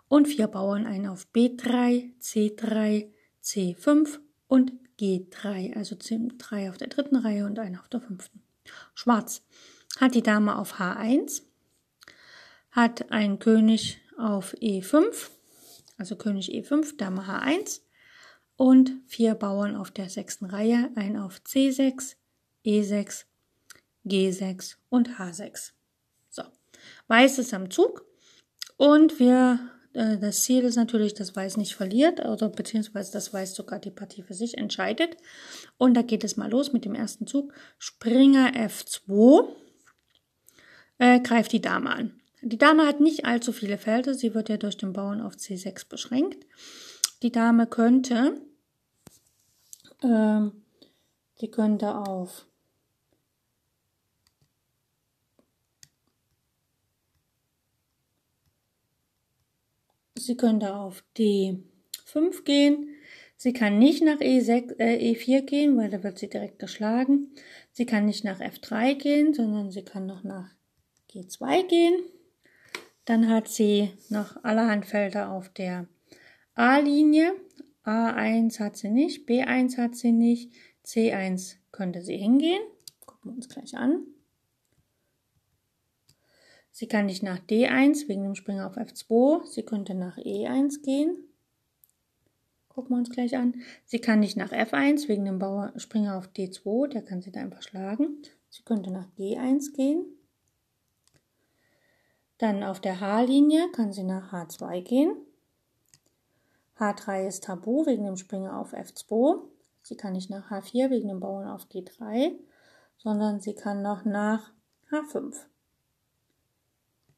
Und 0.09 0.29
vier 0.29 0.47
Bauern, 0.47 0.87
einen 0.87 1.07
auf 1.07 1.27
B3, 1.35 2.13
C3, 2.21 3.09
C5 3.43 4.19
und 4.49 4.73
G3. 4.99 5.77
Also 5.77 5.97
drei 5.99 6.71
auf 6.71 6.79
der 6.79 6.89
dritten 6.89 7.17
Reihe 7.17 7.47
und 7.47 7.59
einer 7.59 7.81
auf 7.81 7.89
der 7.89 8.01
fünften. 8.01 8.43
Schwarz 8.95 9.43
hat 10.01 10.15
die 10.15 10.23
Dame 10.23 10.59
auf 10.59 10.81
H1, 10.81 11.43
hat 12.71 13.11
ein 13.13 13.39
König 13.39 14.01
auf 14.19 14.55
E5, 14.55 15.31
also 15.97 16.17
König 16.17 16.51
E5, 16.51 16.97
Dame 16.97 17.23
H1 17.23 17.81
und 18.57 18.93
vier 19.07 19.35
Bauern 19.35 19.77
auf 19.77 19.91
der 19.91 20.09
sechsten 20.09 20.47
Reihe, 20.47 20.91
ein 20.97 21.17
auf 21.17 21.41
C6, 21.47 22.17
E6, 22.65 23.25
G6 24.07 24.77
und 24.91 25.19
H6. 25.19 25.73
So, 26.31 26.43
Weiß 27.09 27.39
ist 27.39 27.55
am 27.55 27.71
Zug 27.71 28.05
und 28.77 29.19
wir, 29.19 29.59
äh, 29.93 30.19
das 30.19 30.43
Ziel 30.43 30.65
ist 30.65 30.77
natürlich, 30.77 31.15
dass 31.15 31.37
Weiß 31.37 31.57
nicht 31.57 31.75
verliert, 31.75 32.25
oder 32.25 32.49
beziehungsweise 32.49 33.13
dass 33.13 33.33
Weiß 33.33 33.55
sogar 33.55 33.79
die 33.79 33.91
Partie 33.91 34.23
für 34.23 34.35
sich 34.35 34.59
entscheidet. 34.59 35.17
Und 35.79 35.95
da 35.95 36.03
geht 36.03 36.25
es 36.25 36.37
mal 36.37 36.51
los 36.51 36.73
mit 36.73 36.85
dem 36.85 36.95
ersten 36.95 37.27
Zug. 37.27 37.53
Springer 37.79 38.53
F2 38.55 39.49
äh, 40.99 41.21
greift 41.21 41.53
die 41.53 41.61
Dame 41.61 41.91
an. 41.91 42.21
Die 42.43 42.59
Dame 42.59 42.87
hat 42.87 43.01
nicht 43.01 43.25
allzu 43.25 43.53
viele 43.53 43.79
Felder, 43.79 44.13
sie 44.13 44.35
wird 44.35 44.51
ja 44.51 44.59
durch 44.59 44.77
den 44.77 44.93
Bauern 44.93 45.23
auf 45.23 45.35
C6 45.35 45.89
beschränkt. 45.89 46.45
Die 47.23 47.33
Dame 47.33 47.67
könnte, 47.67 48.39
äh, 50.03 50.41
die 51.41 51.51
könnte 51.51 51.95
auf 51.95 52.47
Sie 60.25 60.37
könnte 60.37 60.75
auf 60.75 61.05
D5 61.19 62.45
gehen. 62.45 62.89
Sie 63.37 63.53
kann 63.53 63.79
nicht 63.79 64.03
nach 64.03 64.21
E6, 64.21 64.79
äh, 64.79 65.13
E4 65.13 65.43
gehen, 65.43 65.77
weil 65.77 65.91
da 65.91 66.03
wird 66.03 66.19
sie 66.19 66.31
direkt 66.31 66.59
geschlagen. 66.59 67.35
Sie 67.73 67.85
kann 67.85 68.07
nicht 68.07 68.25
nach 68.25 68.41
F3 68.41 68.95
gehen, 68.95 69.35
sondern 69.35 69.71
sie 69.71 69.83
kann 69.83 70.07
noch 70.07 70.25
nach 70.25 70.49
G2 71.13 71.67
gehen. 71.67 71.95
Dann 73.05 73.29
hat 73.29 73.49
sie 73.49 73.91
noch 74.09 74.43
allerhand 74.43 74.87
Felder 74.87 75.31
auf 75.31 75.51
der 75.51 75.89
A-Linie. 76.55 77.35
A1 77.85 78.61
hat 78.61 78.79
sie 78.79 78.89
nicht, 78.89 79.29
B1 79.29 79.77
hat 79.77 79.95
sie 79.95 80.13
nicht, 80.13 80.55
C1 80.87 81.57
könnte 81.71 82.01
sie 82.01 82.17
hingehen. 82.17 82.63
Gucken 83.05 83.33
wir 83.33 83.37
uns 83.37 83.49
gleich 83.51 83.75
an. 83.77 84.07
Sie 86.77 86.89
kann 86.89 87.07
nicht 87.07 87.23
nach 87.23 87.39
D1 87.39 88.09
wegen 88.09 88.25
dem 88.25 88.35
Springer 88.35 88.67
auf 88.67 88.77
F2. 88.77 89.47
Sie 89.47 89.63
könnte 89.63 89.95
nach 89.95 90.19
E1 90.19 90.83
gehen. 90.83 91.17
Gucken 92.69 92.97
wir 92.97 92.99
uns 92.99 93.11
gleich 93.11 93.37
an. 93.37 93.63
Sie 93.85 94.01
kann 94.01 94.19
nicht 94.19 94.37
nach 94.37 94.51
F1 94.51 95.07
wegen 95.07 95.25
dem 95.25 95.39
Bauer 95.39 95.73
Springer 95.77 96.19
auf 96.19 96.27
D2. 96.37 96.89
Der 96.89 97.03
kann 97.03 97.23
sie 97.23 97.31
da 97.31 97.43
einfach 97.43 97.63
schlagen. 97.63 98.23
Sie 98.51 98.65
könnte 98.65 98.91
nach 98.91 99.07
G1 99.17 99.73
gehen. 99.77 100.05
Dann 102.39 102.65
auf 102.65 102.81
der 102.81 102.99
H-Linie 102.99 103.71
kann 103.71 103.93
sie 103.93 104.03
nach 104.03 104.33
H2 104.33 104.83
gehen. 104.83 105.17
H3 106.77 107.29
ist 107.29 107.45
tabu 107.45 107.87
wegen 107.87 108.05
dem 108.05 108.17
Springer 108.17 108.59
auf 108.59 108.75
F2. 108.75 109.45
Sie 109.83 109.97
kann 109.97 110.15
nicht 110.15 110.29
nach 110.29 110.51
H4 110.51 110.91
wegen 110.91 111.07
dem 111.07 111.21
Bauern 111.21 111.47
auf 111.47 111.69
G3, 111.69 112.33
sondern 112.97 113.39
sie 113.39 113.55
kann 113.55 113.81
noch 113.81 114.05
nach 114.05 114.51
H5. 114.91 115.37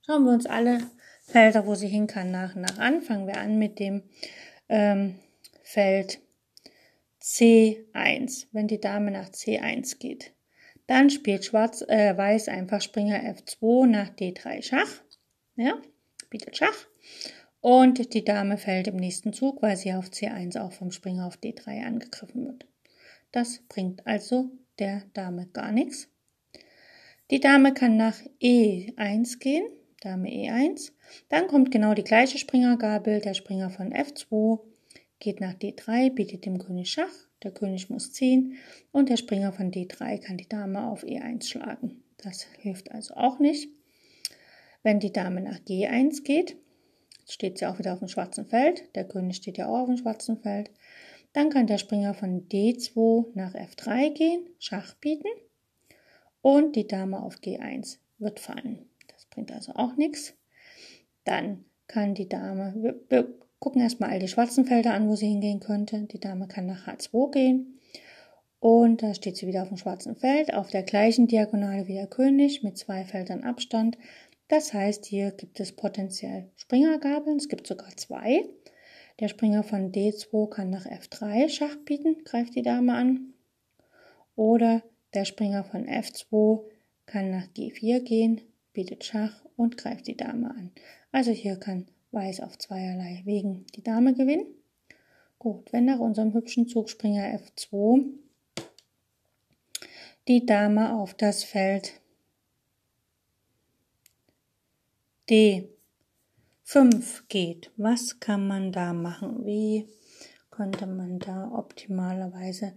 Schauen 0.06 0.24
wir 0.24 0.32
uns 0.32 0.46
alle 0.46 0.78
Felder, 1.24 1.66
wo 1.66 1.74
sie 1.74 1.88
hin 1.88 2.06
kann, 2.06 2.30
nach 2.30 2.54
und 2.54 2.62
nach 2.62 2.78
an. 2.78 3.02
Fangen 3.02 3.26
wir 3.26 3.38
an 3.38 3.58
mit 3.58 3.80
dem 3.80 4.04
ähm, 4.68 5.16
Feld 5.64 6.20
C1, 7.20 8.46
wenn 8.52 8.68
die 8.68 8.80
Dame 8.80 9.10
nach 9.10 9.30
C1 9.30 9.98
geht. 9.98 10.32
Dann 10.86 11.10
spielt 11.10 11.44
Schwarz, 11.44 11.82
äh, 11.88 12.16
Weiß 12.16 12.46
einfach 12.46 12.80
Springer 12.80 13.18
F2 13.18 13.86
nach 13.86 14.10
D3 14.10 14.62
Schach. 14.62 15.02
Ja, 15.56 15.76
bietet 16.30 16.56
Schach. 16.56 16.86
Und 17.60 18.14
die 18.14 18.24
Dame 18.24 18.58
fällt 18.58 18.86
im 18.86 18.96
nächsten 18.96 19.32
Zug, 19.32 19.60
weil 19.60 19.76
sie 19.76 19.92
auf 19.92 20.06
C1 20.10 20.60
auch 20.60 20.70
vom 20.70 20.92
Springer 20.92 21.26
auf 21.26 21.38
D3 21.38 21.84
angegriffen 21.84 22.46
wird. 22.46 22.64
Das 23.32 23.58
bringt 23.68 24.06
also 24.06 24.50
der 24.78 25.02
Dame 25.14 25.48
gar 25.48 25.72
nichts. 25.72 26.08
Die 27.32 27.40
Dame 27.40 27.74
kann 27.74 27.96
nach 27.96 28.20
E1 28.40 29.40
gehen. 29.40 29.66
Dame 30.00 30.28
E1. 30.28 30.92
Dann 31.28 31.46
kommt 31.46 31.70
genau 31.70 31.94
die 31.94 32.04
gleiche 32.04 32.38
Springergabel. 32.38 33.20
Der 33.20 33.34
Springer 33.34 33.70
von 33.70 33.92
F2 33.92 34.60
geht 35.18 35.40
nach 35.40 35.54
D3, 35.54 36.10
bietet 36.10 36.44
dem 36.44 36.58
König 36.58 36.90
Schach. 36.90 37.14
Der 37.42 37.50
König 37.50 37.90
muss 37.90 38.12
ziehen 38.12 38.56
und 38.92 39.08
der 39.08 39.16
Springer 39.16 39.52
von 39.52 39.70
D3 39.70 40.18
kann 40.18 40.36
die 40.36 40.48
Dame 40.48 40.86
auf 40.86 41.04
E1 41.04 41.46
schlagen. 41.46 42.02
Das 42.18 42.46
hilft 42.58 42.90
also 42.92 43.14
auch 43.14 43.38
nicht. 43.38 43.68
Wenn 44.82 45.00
die 45.00 45.12
Dame 45.12 45.40
nach 45.40 45.58
G1 45.58 46.22
geht, 46.22 46.56
steht 47.28 47.58
sie 47.58 47.66
auch 47.66 47.78
wieder 47.78 47.92
auf 47.92 47.98
dem 47.98 48.08
schwarzen 48.08 48.46
Feld. 48.46 48.94
Der 48.94 49.06
König 49.06 49.36
steht 49.36 49.58
ja 49.58 49.68
auch 49.68 49.80
auf 49.80 49.86
dem 49.86 49.96
schwarzen 49.96 50.38
Feld. 50.38 50.70
Dann 51.32 51.50
kann 51.50 51.66
der 51.66 51.78
Springer 51.78 52.14
von 52.14 52.48
D2 52.48 53.32
nach 53.34 53.54
F3 53.54 54.10
gehen, 54.14 54.48
Schach 54.58 54.94
bieten 54.94 55.28
und 56.40 56.76
die 56.76 56.86
Dame 56.86 57.22
auf 57.22 57.36
G1 57.36 57.98
wird 58.18 58.40
fallen 58.40 58.88
bringt 59.36 59.52
also 59.52 59.72
auch 59.74 59.96
nichts. 59.96 60.34
Dann 61.24 61.64
kann 61.86 62.14
die 62.14 62.28
Dame, 62.28 62.74
wir, 62.76 62.98
wir 63.08 63.34
gucken 63.60 63.82
erstmal 63.82 64.10
all 64.10 64.18
die 64.18 64.28
schwarzen 64.28 64.64
Felder 64.64 64.94
an, 64.94 65.08
wo 65.08 65.14
sie 65.14 65.28
hingehen 65.28 65.60
könnte. 65.60 66.00
Die 66.04 66.18
Dame 66.18 66.48
kann 66.48 66.66
nach 66.66 66.88
H2 66.88 67.30
gehen. 67.30 67.78
Und 68.60 69.02
da 69.02 69.14
steht 69.14 69.36
sie 69.36 69.46
wieder 69.46 69.62
auf 69.62 69.68
dem 69.68 69.76
schwarzen 69.76 70.16
Feld, 70.16 70.54
auf 70.54 70.70
der 70.70 70.82
gleichen 70.82 71.28
Diagonale 71.28 71.86
wie 71.86 71.94
der 71.94 72.06
König, 72.06 72.62
mit 72.62 72.78
zwei 72.78 73.04
Feldern 73.04 73.44
Abstand. 73.44 73.98
Das 74.48 74.72
heißt, 74.72 75.04
hier 75.04 75.30
gibt 75.32 75.60
es 75.60 75.72
potenziell 75.72 76.50
Springergabeln, 76.56 77.36
es 77.36 77.48
gibt 77.48 77.66
sogar 77.66 77.94
zwei. 77.96 78.44
Der 79.20 79.28
Springer 79.28 79.62
von 79.62 79.92
D2 79.92 80.48
kann 80.48 80.70
nach 80.70 80.86
F3 80.86 81.48
Schach 81.50 81.76
bieten, 81.84 82.24
greift 82.24 82.54
die 82.54 82.62
Dame 82.62 82.94
an. 82.94 83.34
Oder 84.34 84.82
der 85.14 85.26
Springer 85.26 85.64
von 85.64 85.86
F2 85.86 86.62
kann 87.04 87.30
nach 87.30 87.46
G4 87.48 88.00
gehen, 88.00 88.40
bietet 88.76 89.04
Schach 89.04 89.42
und 89.56 89.78
greift 89.78 90.06
die 90.06 90.18
Dame 90.18 90.50
an. 90.50 90.70
Also 91.10 91.30
hier 91.32 91.56
kann 91.56 91.86
Weiß 92.12 92.40
auf 92.40 92.58
zweierlei 92.58 93.22
Wegen 93.24 93.66
die 93.74 93.82
Dame 93.82 94.12
gewinnen. 94.14 94.46
Gut, 95.38 95.72
wenn 95.72 95.86
nach 95.86 95.98
unserem 95.98 96.34
hübschen 96.34 96.68
Zugspringer 96.68 97.24
F2 97.38 98.04
die 100.28 100.44
Dame 100.44 100.94
auf 100.94 101.14
das 101.14 101.42
Feld 101.42 102.00
D5 105.30 105.68
geht, 107.28 107.70
was 107.78 108.20
kann 108.20 108.46
man 108.46 108.72
da 108.72 108.92
machen? 108.92 109.46
Wie 109.46 109.88
könnte 110.50 110.86
man 110.86 111.18
da 111.18 111.50
optimalerweise 111.50 112.74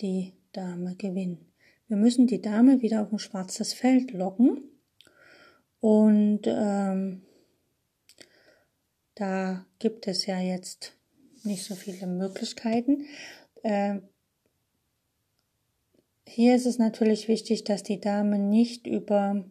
die 0.00 0.32
Dame 0.52 0.96
gewinnen? 0.96 1.52
Wir 1.86 1.96
müssen 1.96 2.26
die 2.26 2.42
Dame 2.42 2.82
wieder 2.82 3.02
auf 3.02 3.12
ein 3.12 3.20
schwarzes 3.20 3.74
Feld 3.74 4.10
locken 4.10 4.75
und 5.80 6.42
ähm, 6.46 7.22
da 9.14 9.64
gibt 9.78 10.06
es 10.06 10.26
ja 10.26 10.38
jetzt 10.38 10.92
nicht 11.42 11.64
so 11.64 11.74
viele 11.74 12.06
Möglichkeiten. 12.06 13.06
Äh, 13.62 14.00
hier 16.26 16.56
ist 16.56 16.66
es 16.66 16.78
natürlich 16.78 17.28
wichtig, 17.28 17.64
dass 17.64 17.82
die 17.82 18.00
Dame 18.00 18.38
nicht 18.38 18.86
über, 18.86 19.44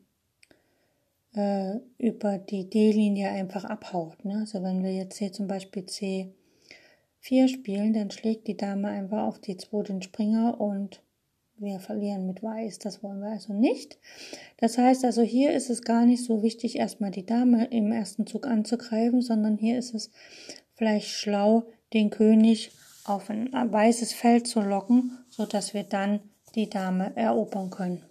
äh, 1.34 1.78
über 1.98 2.38
die 2.38 2.70
D-Linie 2.70 3.30
einfach 3.30 3.64
abhaut. 3.66 4.24
Ne? 4.24 4.40
Also 4.40 4.62
wenn 4.62 4.84
wir 4.84 4.94
jetzt 4.94 5.18
hier 5.18 5.32
zum 5.32 5.48
Beispiel 5.48 5.84
C4 5.84 7.48
spielen, 7.48 7.94
dann 7.94 8.12
schlägt 8.12 8.48
die 8.48 8.58
Dame 8.58 8.90
einfach 8.90 9.24
auf 9.24 9.40
D2 9.40 9.84
den 9.84 10.02
Springer 10.02 10.60
und 10.60 11.02
wir 11.58 11.80
verlieren 11.80 12.28
mit 12.28 12.44
Weiß. 12.44 12.80
Das 12.80 13.02
wollen 13.04 13.22
wir 13.22 13.30
also 13.30 13.54
nicht. 13.54 13.98
Das 14.58 14.78
heißt 14.78 15.06
also, 15.06 15.22
hier 15.22 15.54
ist 15.54 15.70
es 15.70 15.82
gar 15.82 16.06
nicht 16.06 16.24
so 16.24 16.44
wichtig, 16.44 16.78
erstmal 16.78 17.12
die 17.12 17.26
Dame 17.26 17.66
im 17.66 17.92
ersten 17.92 18.28
Zug 18.28 18.46
anzugreifen, 18.46 19.22
sondern 19.22 19.58
hier 19.58 19.78
ist 19.78 19.94
es 19.94 20.12
vielleicht 20.74 21.10
schlau, 21.10 21.64
den 21.94 22.10
König 22.10 22.72
auf 23.06 23.30
ein 23.30 23.52
weißes 23.54 24.14
Feld 24.14 24.48
zu 24.48 24.62
locken, 24.62 25.18
so 25.30 25.46
dass 25.46 25.74
wir 25.74 25.84
dann 25.84 26.20
die 26.56 26.70
Dame 26.70 27.16
erobern 27.16 27.70
können. 27.70 28.04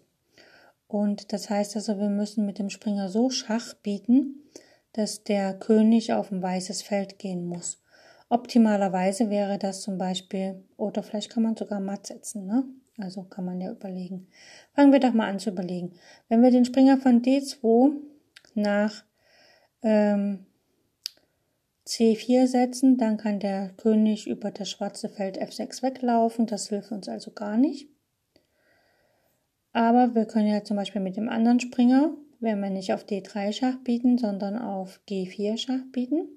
Und 0.86 1.32
das 1.32 1.50
heißt 1.50 1.76
also, 1.76 1.98
wir 1.98 2.08
müssen 2.08 2.46
mit 2.46 2.58
dem 2.58 2.70
Springer 2.70 3.08
so 3.08 3.30
Schach 3.30 3.74
bieten, 3.74 4.44
dass 4.92 5.24
der 5.24 5.54
König 5.54 6.12
auf 6.12 6.30
ein 6.30 6.40
weißes 6.40 6.82
Feld 6.82 7.18
gehen 7.18 7.46
muss. 7.46 7.82
Optimalerweise 8.28 9.28
wäre 9.28 9.58
das 9.58 9.82
zum 9.82 9.98
Beispiel, 9.98 10.62
oder 10.76 11.02
vielleicht 11.02 11.30
kann 11.30 11.42
man 11.42 11.56
sogar 11.56 11.80
matt 11.80 12.06
setzen, 12.06 12.46
ne? 12.46 12.64
Also 12.98 13.24
kann 13.24 13.44
man 13.44 13.60
ja 13.60 13.70
überlegen. 13.72 14.28
Fangen 14.74 14.92
wir 14.92 15.00
doch 15.00 15.12
mal 15.12 15.28
an 15.28 15.40
zu 15.40 15.50
überlegen. 15.50 15.92
Wenn 16.28 16.42
wir 16.42 16.50
den 16.50 16.64
Springer 16.64 16.96
von 16.98 17.22
D2 17.22 17.92
nach 18.54 19.04
ähm, 19.82 20.46
C4 21.86 22.46
setzen, 22.46 22.96
dann 22.96 23.16
kann 23.16 23.40
der 23.40 23.70
König 23.76 24.26
über 24.26 24.50
das 24.50 24.70
schwarze 24.70 25.08
Feld 25.08 25.40
F6 25.40 25.82
weglaufen. 25.82 26.46
Das 26.46 26.68
hilft 26.68 26.92
uns 26.92 27.08
also 27.08 27.32
gar 27.32 27.56
nicht. 27.56 27.88
Aber 29.72 30.14
wir 30.14 30.24
können 30.24 30.46
ja 30.46 30.62
zum 30.62 30.76
Beispiel 30.76 31.02
mit 31.02 31.16
dem 31.16 31.28
anderen 31.28 31.60
Springer 31.60 32.14
werden 32.38 32.62
wir 32.62 32.70
nicht 32.70 32.92
auf 32.92 33.04
D3 33.04 33.52
Schach 33.52 33.76
bieten, 33.82 34.18
sondern 34.18 34.56
auf 34.56 35.00
G4 35.08 35.56
Schach 35.58 35.82
bieten. 35.90 36.28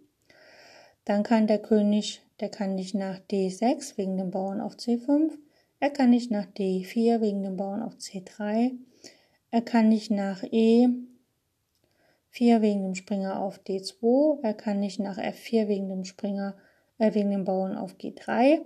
Dann 1.06 1.24
kann 1.24 1.48
der 1.48 1.60
König, 1.60 2.22
der 2.40 2.50
kann 2.50 2.76
nicht 2.76 2.96
nach 2.96 3.20
D6 3.20 3.98
wegen 3.98 4.18
dem 4.18 4.32
Bauern 4.32 4.60
auf 4.60 4.76
C5. 4.76 5.32
Er 5.80 5.92
kann 5.92 6.10
nicht 6.10 6.32
nach 6.32 6.46
D4 6.46 7.22
wegen 7.22 7.44
dem 7.44 7.58
Bauern 7.58 7.84
auf 7.84 7.96
C3. 7.96 8.72
Er 9.52 9.62
kann 9.62 9.90
nicht 9.90 10.10
nach 10.10 10.44
E4 10.44 10.96
wegen 12.32 12.84
dem 12.84 12.96
Springer 12.96 13.40
auf 13.40 13.60
D2. 13.60 14.40
Er 14.42 14.54
kann 14.54 14.80
nicht 14.80 15.00
nach 15.00 15.18
F4 15.18 15.68
wegen 15.68 15.88
dem 15.90 16.04
Springer, 16.04 16.56
äh, 16.98 17.14
wegen 17.14 17.30
dem 17.30 17.46
Bauern 17.46 17.78
auf 17.78 17.96
G3. 17.96 18.62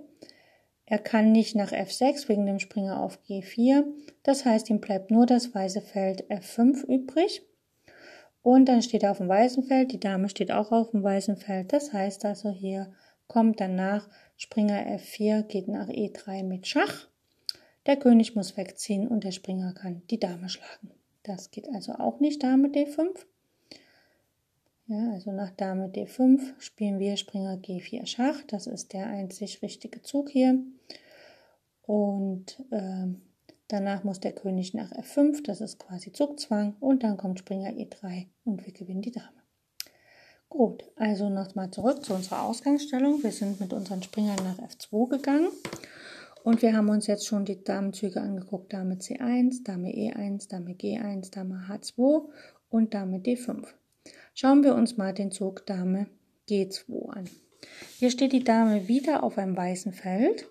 Er 0.86 0.98
kann 0.98 1.32
nicht 1.32 1.54
nach 1.54 1.72
F6 1.72 2.28
wegen 2.28 2.46
dem 2.46 2.58
Springer 2.58 3.00
auf 3.00 3.18
G4. 3.28 3.84
Das 4.22 4.44
heißt, 4.44 4.68
ihm 4.70 4.80
bleibt 4.80 5.10
nur 5.10 5.26
das 5.26 5.54
weiße 5.54 5.80
Feld 5.80 6.28
F5 6.30 6.84
übrig. 6.86 7.42
Und 8.42 8.66
dann 8.66 8.82
steht 8.82 9.04
er 9.04 9.12
auf 9.12 9.18
dem 9.18 9.28
weißen 9.28 9.62
Feld, 9.62 9.92
die 9.92 10.00
Dame 10.00 10.28
steht 10.28 10.50
auch 10.50 10.72
auf 10.72 10.90
dem 10.90 11.02
weißen 11.02 11.36
Feld. 11.36 11.72
Das 11.72 11.92
heißt 11.92 12.24
also, 12.24 12.50
hier 12.50 12.92
kommt 13.28 13.60
danach 13.60 14.08
Springer 14.42 14.84
F4 14.98 15.44
geht 15.44 15.68
nach 15.68 15.86
E3 15.86 16.42
mit 16.42 16.66
Schach. 16.66 17.06
Der 17.86 17.96
König 17.96 18.34
muss 18.34 18.56
wegziehen 18.56 19.06
und 19.06 19.22
der 19.22 19.30
Springer 19.30 19.72
kann 19.72 20.02
die 20.10 20.18
Dame 20.18 20.48
schlagen. 20.48 20.90
Das 21.22 21.52
geht 21.52 21.68
also 21.72 21.92
auch 21.92 22.18
nicht 22.18 22.42
Dame 22.42 22.66
D5. 22.66 23.06
Ja, 24.88 25.12
also 25.12 25.30
nach 25.30 25.52
Dame 25.52 25.86
D5 25.86 26.58
spielen 26.58 26.98
wir 26.98 27.16
Springer 27.16 27.54
G4 27.54 28.04
Schach. 28.04 28.42
Das 28.48 28.66
ist 28.66 28.92
der 28.92 29.06
einzig 29.06 29.62
richtige 29.62 30.02
Zug 30.02 30.28
hier. 30.28 30.58
Und 31.82 32.64
äh, 32.72 33.14
danach 33.68 34.02
muss 34.02 34.18
der 34.18 34.32
König 34.32 34.74
nach 34.74 34.90
F5, 34.90 35.44
das 35.44 35.60
ist 35.60 35.78
quasi 35.78 36.10
Zugzwang. 36.10 36.74
Und 36.80 37.04
dann 37.04 37.16
kommt 37.16 37.38
Springer 37.38 37.70
E3 37.70 38.26
und 38.44 38.66
wir 38.66 38.72
gewinnen 38.72 39.02
die 39.02 39.12
Dame. 39.12 39.41
Gut, 40.52 40.84
also 40.96 41.30
nochmal 41.30 41.70
zurück 41.70 42.04
zu 42.04 42.12
unserer 42.12 42.42
Ausgangsstellung. 42.42 43.22
Wir 43.22 43.32
sind 43.32 43.58
mit 43.58 43.72
unseren 43.72 44.02
Springern 44.02 44.36
nach 44.44 44.58
F2 44.58 45.08
gegangen. 45.08 45.48
Und 46.44 46.60
wir 46.60 46.76
haben 46.76 46.90
uns 46.90 47.06
jetzt 47.06 47.26
schon 47.26 47.46
die 47.46 47.64
Damenzüge 47.64 48.20
angeguckt. 48.20 48.70
Dame 48.70 48.96
C1, 48.96 49.64
Dame 49.64 49.88
E1, 49.88 50.50
Dame 50.50 50.72
G1, 50.72 51.32
Dame 51.32 51.64
H2 51.70 52.28
und 52.68 52.92
Dame 52.92 53.16
D5. 53.20 53.64
Schauen 54.34 54.62
wir 54.62 54.74
uns 54.74 54.98
mal 54.98 55.14
den 55.14 55.30
Zug 55.30 55.64
Dame 55.64 56.06
G2 56.50 57.08
an. 57.08 57.30
Hier 57.98 58.10
steht 58.10 58.34
die 58.34 58.44
Dame 58.44 58.88
wieder 58.88 59.22
auf 59.22 59.38
einem 59.38 59.56
weißen 59.56 59.94
Feld 59.94 60.48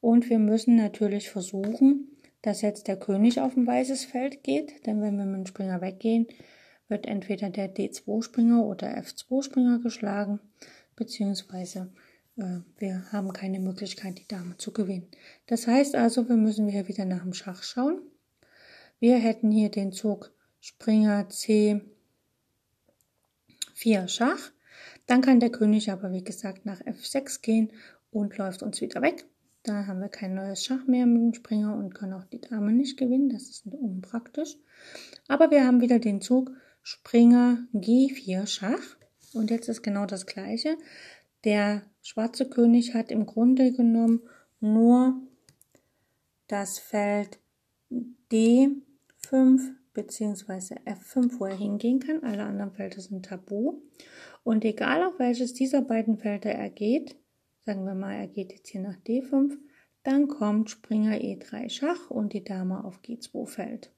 und 0.00 0.30
wir 0.30 0.38
müssen 0.38 0.76
natürlich 0.76 1.30
versuchen, 1.30 2.16
dass 2.42 2.62
jetzt 2.62 2.86
der 2.86 2.96
König 2.96 3.40
auf 3.40 3.56
ein 3.56 3.66
weißes 3.66 4.04
Feld 4.04 4.44
geht, 4.44 4.86
denn 4.86 5.02
wenn 5.02 5.16
wir 5.16 5.24
mit 5.24 5.38
dem 5.38 5.46
Springer 5.46 5.80
weggehen, 5.80 6.28
wird 6.92 7.06
entweder 7.06 7.48
der 7.48 7.74
D2-Springer 7.74 8.62
oder 8.62 8.98
F2-Springer 8.98 9.78
geschlagen, 9.80 10.40
beziehungsweise 10.94 11.90
äh, 12.36 12.58
wir 12.76 13.10
haben 13.10 13.32
keine 13.32 13.60
Möglichkeit, 13.60 14.18
die 14.18 14.28
Dame 14.28 14.58
zu 14.58 14.72
gewinnen. 14.72 15.08
Das 15.46 15.66
heißt 15.66 15.94
also, 15.96 16.28
wir 16.28 16.36
müssen 16.36 16.68
hier 16.68 16.86
wieder 16.88 17.06
nach 17.06 17.22
dem 17.22 17.32
Schach 17.32 17.62
schauen. 17.62 18.02
Wir 19.00 19.16
hätten 19.16 19.50
hier 19.50 19.70
den 19.70 19.90
Zug 19.90 20.32
Springer 20.60 21.30
C 21.30 21.80
4 23.72 24.06
Schach. 24.06 24.52
Dann 25.06 25.22
kann 25.22 25.40
der 25.40 25.50
König 25.50 25.90
aber, 25.90 26.12
wie 26.12 26.22
gesagt, 26.22 26.66
nach 26.66 26.82
F6 26.82 27.40
gehen 27.40 27.72
und 28.10 28.36
läuft 28.36 28.62
uns 28.62 28.82
wieder 28.82 29.00
weg. 29.00 29.24
Da 29.62 29.86
haben 29.86 30.00
wir 30.00 30.08
kein 30.08 30.34
neues 30.34 30.64
Schach 30.64 30.86
mehr 30.86 31.06
mit 31.06 31.22
dem 31.22 31.34
Springer 31.34 31.74
und 31.74 31.94
können 31.94 32.12
auch 32.12 32.24
die 32.24 32.40
Dame 32.40 32.72
nicht 32.72 32.98
gewinnen. 32.98 33.30
Das 33.30 33.44
ist 33.44 33.64
unpraktisch. 33.66 34.58
Aber 35.26 35.50
wir 35.50 35.66
haben 35.66 35.80
wieder 35.80 35.98
den 35.98 36.20
Zug 36.20 36.50
Springer 36.82 37.58
G4 37.72 38.46
Schach. 38.46 38.96
Und 39.32 39.50
jetzt 39.50 39.68
ist 39.68 39.82
genau 39.82 40.06
das 40.06 40.26
gleiche. 40.26 40.76
Der 41.44 41.82
schwarze 42.02 42.48
König 42.48 42.94
hat 42.94 43.10
im 43.10 43.26
Grunde 43.26 43.72
genommen 43.72 44.20
nur 44.60 45.20
das 46.48 46.78
Feld 46.78 47.38
D5 48.30 49.72
bzw. 49.94 50.76
F5, 50.84 51.38
wo 51.38 51.46
er 51.46 51.56
hingehen 51.56 52.00
kann. 52.00 52.22
Alle 52.22 52.44
anderen 52.44 52.72
Felder 52.72 53.00
sind 53.00 53.26
tabu. 53.26 53.80
Und 54.44 54.64
egal 54.64 55.02
auf 55.04 55.18
welches 55.18 55.54
dieser 55.54 55.82
beiden 55.82 56.18
Felder 56.18 56.50
er 56.50 56.70
geht, 56.70 57.16
sagen 57.64 57.84
wir 57.84 57.94
mal, 57.94 58.14
er 58.14 58.28
geht 58.28 58.52
jetzt 58.52 58.68
hier 58.68 58.80
nach 58.80 58.96
D5, 59.06 59.56
dann 60.02 60.26
kommt 60.26 60.70
Springer 60.70 61.14
E3 61.14 61.70
Schach 61.70 62.10
und 62.10 62.32
die 62.32 62.42
Dame 62.42 62.84
auf 62.84 63.00
G2 63.02 63.46
fällt. 63.46 63.91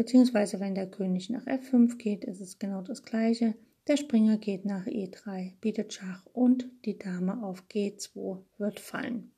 Beziehungsweise 0.00 0.60
wenn 0.60 0.74
der 0.74 0.90
König 0.90 1.28
nach 1.28 1.44
F5 1.44 1.98
geht, 1.98 2.24
ist 2.24 2.40
es 2.40 2.58
genau 2.58 2.80
das 2.80 3.02
gleiche. 3.02 3.52
Der 3.86 3.98
Springer 3.98 4.38
geht 4.38 4.64
nach 4.64 4.86
E3, 4.86 5.52
bietet 5.60 5.92
Schach 5.92 6.24
und 6.32 6.70
die 6.86 6.96
Dame 6.96 7.42
auf 7.42 7.64
G2 7.70 8.38
wird 8.56 8.80
fallen. 8.80 9.30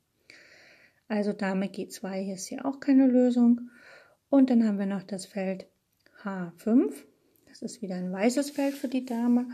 Also 1.09 1.33
Dame 1.33 1.65
G2 1.65 2.13
hier 2.13 2.35
ist 2.35 2.47
hier 2.47 2.65
auch 2.65 2.79
keine 2.79 3.07
Lösung. 3.07 3.71
Und 4.29 4.49
dann 4.49 4.65
haben 4.65 4.79
wir 4.79 4.85
noch 4.85 5.03
das 5.03 5.25
Feld 5.25 5.67
H5. 6.23 6.93
Das 7.49 7.61
ist 7.61 7.81
wieder 7.81 7.95
ein 7.95 8.13
weißes 8.13 8.51
Feld 8.51 8.75
für 8.75 8.87
die 8.87 9.05
Dame. 9.05 9.47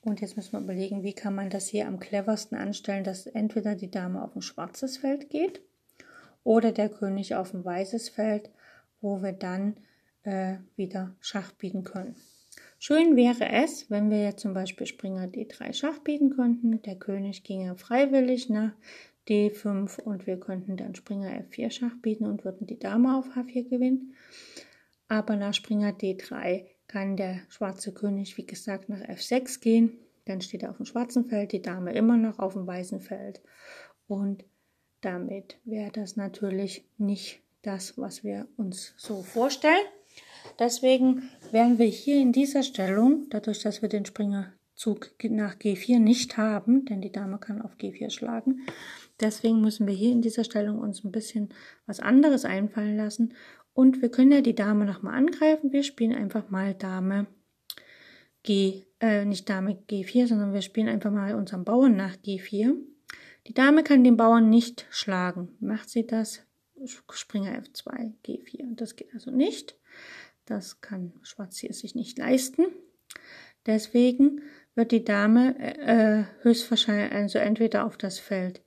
Und 0.00 0.22
jetzt 0.22 0.38
müssen 0.38 0.52
wir 0.52 0.60
überlegen, 0.60 1.02
wie 1.02 1.12
kann 1.12 1.34
man 1.34 1.50
das 1.50 1.66
hier 1.66 1.86
am 1.86 2.00
cleversten 2.00 2.56
anstellen, 2.56 3.04
dass 3.04 3.26
entweder 3.26 3.74
die 3.74 3.90
Dame 3.90 4.22
auf 4.22 4.34
ein 4.34 4.40
schwarzes 4.40 4.96
Feld 4.96 5.28
geht 5.28 5.60
oder 6.44 6.72
der 6.72 6.88
König 6.88 7.34
auf 7.34 7.52
ein 7.52 7.62
weißes 7.62 8.08
Feld, 8.08 8.48
wo 9.02 9.22
wir 9.22 9.32
dann 9.32 9.76
äh, 10.26 10.58
wieder 10.76 11.14
Schach 11.20 11.52
bieten 11.52 11.84
können. 11.84 12.16
Schön 12.78 13.16
wäre 13.16 13.48
es, 13.48 13.90
wenn 13.90 14.10
wir 14.10 14.22
jetzt 14.22 14.42
zum 14.42 14.52
Beispiel 14.52 14.86
Springer 14.86 15.26
D3 15.26 15.72
Schach 15.72 15.98
bieten 16.00 16.30
könnten. 16.30 16.82
Der 16.82 16.96
König 16.96 17.42
ginge 17.42 17.76
freiwillig 17.76 18.50
nach 18.50 18.72
D5 19.28 20.00
und 20.00 20.26
wir 20.26 20.38
könnten 20.38 20.76
dann 20.76 20.94
Springer 20.94 21.30
F4 21.30 21.70
Schach 21.70 21.94
bieten 22.02 22.26
und 22.26 22.44
würden 22.44 22.66
die 22.66 22.78
Dame 22.78 23.16
auf 23.16 23.28
H4 23.30 23.68
gewinnen. 23.68 24.14
Aber 25.08 25.36
nach 25.36 25.54
Springer 25.54 25.92
D3 25.92 26.66
kann 26.86 27.16
der 27.16 27.40
schwarze 27.48 27.92
König, 27.94 28.36
wie 28.36 28.46
gesagt, 28.46 28.88
nach 28.88 29.00
F6 29.00 29.60
gehen. 29.60 29.98
Dann 30.26 30.40
steht 30.40 30.64
er 30.64 30.70
auf 30.70 30.76
dem 30.76 30.86
schwarzen 30.86 31.24
Feld, 31.24 31.52
die 31.52 31.62
Dame 31.62 31.94
immer 31.94 32.16
noch 32.16 32.38
auf 32.40 32.54
dem 32.54 32.66
weißen 32.66 33.00
Feld. 33.00 33.40
Und 34.06 34.44
damit 35.00 35.58
wäre 35.64 35.92
das 35.92 36.16
natürlich 36.16 36.84
nicht 36.98 37.40
das, 37.62 37.96
was 37.96 38.22
wir 38.22 38.48
uns 38.56 38.94
so 38.96 39.22
vorstellen. 39.22 39.86
Deswegen 40.58 41.28
werden 41.52 41.78
wir 41.78 41.86
hier 41.86 42.20
in 42.20 42.32
dieser 42.32 42.62
Stellung, 42.62 43.26
dadurch, 43.30 43.60
dass 43.62 43.82
wir 43.82 43.88
den 43.88 44.06
Springerzug 44.06 45.10
nach 45.24 45.56
G4 45.56 45.98
nicht 45.98 46.36
haben, 46.36 46.84
denn 46.86 47.00
die 47.00 47.12
Dame 47.12 47.38
kann 47.38 47.60
auf 47.60 47.76
G4 47.76 48.10
schlagen, 48.10 48.66
Deswegen 49.20 49.60
müssen 49.62 49.86
wir 49.86 49.94
hier 49.94 50.12
in 50.12 50.20
dieser 50.20 50.44
Stellung 50.44 50.78
uns 50.78 51.04
ein 51.04 51.12
bisschen 51.12 51.48
was 51.86 52.00
anderes 52.00 52.44
einfallen 52.44 52.96
lassen. 52.96 53.34
Und 53.72 54.02
wir 54.02 54.10
können 54.10 54.32
ja 54.32 54.40
die 54.40 54.54
Dame 54.54 54.84
nochmal 54.84 55.14
angreifen. 55.14 55.72
Wir 55.72 55.82
spielen 55.82 56.14
einfach 56.14 56.50
mal 56.50 56.74
Dame 56.74 57.26
G, 58.42 58.84
äh, 59.00 59.24
nicht 59.24 59.48
Dame 59.48 59.78
G4, 59.88 60.26
sondern 60.26 60.52
wir 60.52 60.62
spielen 60.62 60.88
einfach 60.88 61.10
mal 61.10 61.34
unseren 61.34 61.64
Bauern 61.64 61.96
nach 61.96 62.16
G4. 62.16 62.74
Die 63.46 63.54
Dame 63.54 63.82
kann 63.82 64.04
den 64.04 64.16
Bauern 64.16 64.50
nicht 64.50 64.86
schlagen. 64.90 65.56
Macht 65.60 65.88
sie 65.88 66.06
das? 66.06 66.42
Springer 66.84 67.58
F2, 67.58 68.12
G4. 68.24 68.74
Das 68.76 68.96
geht 68.96 69.12
also 69.14 69.30
nicht. 69.30 69.78
Das 70.46 70.80
kann 70.80 71.12
Schwarz 71.22 71.58
hier 71.58 71.74
sich 71.74 71.94
nicht 71.94 72.18
leisten. 72.18 72.64
Deswegen 73.66 74.42
wird 74.74 74.92
die 74.92 75.04
Dame 75.04 75.58
äh, 75.58 76.24
höchstwahrscheinlich 76.42 77.12
also 77.12 77.38
entweder 77.38 77.84
auf 77.84 77.96
das 77.96 78.18
Feld 78.18 78.62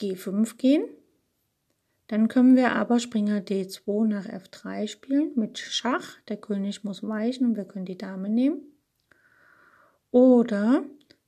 G5 0.00 0.56
gehen. 0.56 0.84
Dann 2.06 2.28
können 2.28 2.56
wir 2.56 2.72
aber 2.72 3.00
Springer 3.00 3.38
D2 3.38 4.06
nach 4.06 4.26
F3 4.26 4.88
spielen 4.88 5.32
mit 5.36 5.58
Schach. 5.58 6.20
Der 6.28 6.36
König 6.36 6.84
muss 6.84 7.02
weichen 7.02 7.48
und 7.48 7.56
wir 7.56 7.64
können 7.64 7.86
die 7.86 7.98
Dame 7.98 8.28
nehmen. 8.28 8.62
Oder 10.10 10.84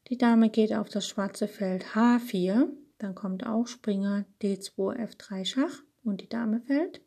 die 0.08 0.18
Dame 0.18 0.50
geht 0.50 0.72
auf 0.72 0.88
das 0.88 1.06
schwarze 1.06 1.48
Feld 1.48 1.84
H4. 1.94 2.68
Dann 2.98 3.14
kommt 3.14 3.46
auch 3.46 3.66
Springer 3.66 4.24
D2 4.42 4.96
F3 4.96 5.44
Schach 5.44 5.82
und 6.04 6.20
die 6.20 6.28
Dame 6.28 6.60
fällt. 6.60 7.00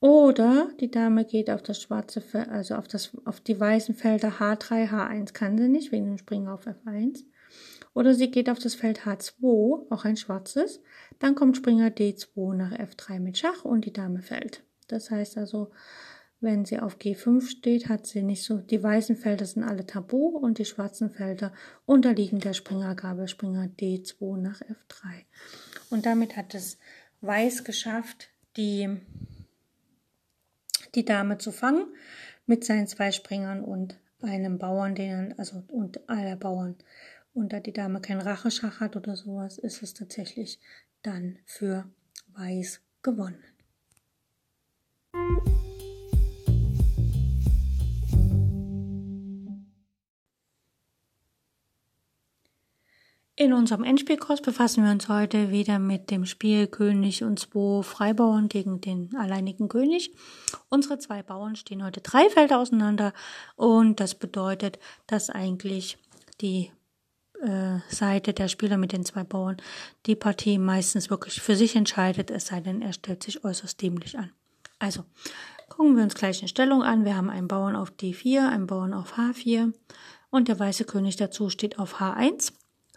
Oder 0.00 0.68
die 0.78 0.90
Dame 0.90 1.24
geht 1.24 1.50
auf 1.50 1.62
das 1.62 1.80
schwarze 1.80 2.22
also 2.50 2.74
auf, 2.74 2.86
das, 2.86 3.12
auf 3.24 3.40
die 3.40 3.58
weißen 3.58 3.94
Felder 3.94 4.34
H3, 4.38 4.90
H1 4.90 5.32
kann 5.32 5.56
sie 5.56 5.68
nicht, 5.68 5.90
wegen 5.90 6.06
dem 6.06 6.18
Springer 6.18 6.52
auf 6.54 6.66
F1. 6.66 7.24
Oder 7.94 8.12
sie 8.12 8.30
geht 8.30 8.50
auf 8.50 8.58
das 8.58 8.74
Feld 8.74 9.00
H2, 9.06 9.90
auch 9.90 10.04
ein 10.04 10.18
schwarzes. 10.18 10.82
Dann 11.18 11.34
kommt 11.34 11.56
Springer 11.56 11.88
D2 11.88 12.54
nach 12.54 12.72
F3 12.72 13.20
mit 13.20 13.38
Schach 13.38 13.64
und 13.64 13.86
die 13.86 13.92
Dame 13.92 14.20
fällt. 14.20 14.62
Das 14.88 15.10
heißt 15.10 15.38
also, 15.38 15.70
wenn 16.40 16.66
sie 16.66 16.78
auf 16.78 16.98
G5 16.98 17.48
steht, 17.48 17.88
hat 17.88 18.06
sie 18.06 18.22
nicht 18.22 18.44
so, 18.44 18.58
die 18.58 18.82
weißen 18.82 19.16
Felder 19.16 19.46
sind 19.46 19.64
alle 19.64 19.86
tabu 19.86 20.36
und 20.36 20.58
die 20.58 20.66
schwarzen 20.66 21.10
Felder 21.10 21.52
unterliegen 21.86 22.40
der 22.40 22.52
Springergabe 22.52 23.26
Springer 23.28 23.64
D2 23.64 24.36
nach 24.36 24.60
F3. 24.60 25.24
Und 25.88 26.04
damit 26.04 26.36
hat 26.36 26.54
es 26.54 26.78
Weiß 27.22 27.64
geschafft, 27.64 28.28
die, 28.58 29.00
die 30.96 31.04
Dame 31.04 31.38
zu 31.38 31.52
fangen 31.52 31.86
mit 32.46 32.64
seinen 32.64 32.86
zwei 32.86 33.12
Springern 33.12 33.62
und 33.62 34.00
einem 34.22 34.58
Bauern, 34.58 34.94
den 34.94 35.38
also 35.38 35.62
und 35.68 36.08
aller 36.08 36.36
Bauern. 36.36 36.76
Und 37.34 37.52
da 37.52 37.60
die 37.60 37.72
Dame 37.72 38.00
kein 38.00 38.20
Racheschach 38.20 38.80
hat 38.80 38.96
oder 38.96 39.14
sowas, 39.14 39.58
ist 39.58 39.82
es 39.82 39.94
tatsächlich 39.94 40.58
dann 41.02 41.38
für 41.44 41.84
Weiß 42.34 42.80
gewonnen. 43.02 43.44
In 53.38 53.52
unserem 53.52 53.84
Endspielkurs 53.84 54.40
befassen 54.40 54.82
wir 54.82 54.90
uns 54.90 55.10
heute 55.10 55.50
wieder 55.50 55.78
mit 55.78 56.10
dem 56.10 56.24
Spiel 56.24 56.66
König 56.66 57.22
und 57.22 57.38
zwei 57.38 57.82
Freibauern 57.82 58.48
gegen 58.48 58.80
den 58.80 59.14
alleinigen 59.14 59.68
König. 59.68 60.16
Unsere 60.70 60.98
zwei 60.98 61.22
Bauern 61.22 61.54
stehen 61.54 61.84
heute 61.84 62.00
drei 62.00 62.30
Felder 62.30 62.58
auseinander 62.58 63.12
und 63.54 64.00
das 64.00 64.14
bedeutet, 64.14 64.78
dass 65.06 65.28
eigentlich 65.28 65.98
die 66.40 66.70
äh, 67.42 67.80
Seite 67.90 68.32
der 68.32 68.48
Spieler 68.48 68.78
mit 68.78 68.92
den 68.92 69.04
zwei 69.04 69.22
Bauern 69.22 69.58
die 70.06 70.16
Partie 70.16 70.56
meistens 70.56 71.10
wirklich 71.10 71.42
für 71.42 71.56
sich 71.56 71.76
entscheidet, 71.76 72.30
es 72.30 72.46
sei 72.46 72.60
denn, 72.60 72.80
er 72.80 72.94
stellt 72.94 73.22
sich 73.22 73.44
äußerst 73.44 73.82
dämlich 73.82 74.16
an. 74.18 74.32
Also, 74.78 75.04
gucken 75.68 75.94
wir 75.94 76.04
uns 76.04 76.14
gleich 76.14 76.38
eine 76.38 76.48
Stellung 76.48 76.82
an. 76.82 77.04
Wir 77.04 77.18
haben 77.18 77.28
einen 77.28 77.48
Bauern 77.48 77.76
auf 77.76 77.92
D4, 78.00 78.48
einen 78.48 78.66
Bauern 78.66 78.94
auf 78.94 79.18
H4 79.18 79.74
und 80.30 80.48
der 80.48 80.58
weiße 80.58 80.84
König 80.84 81.16
dazu 81.16 81.50
steht 81.50 81.78
auf 81.78 82.00
H1 82.00 82.54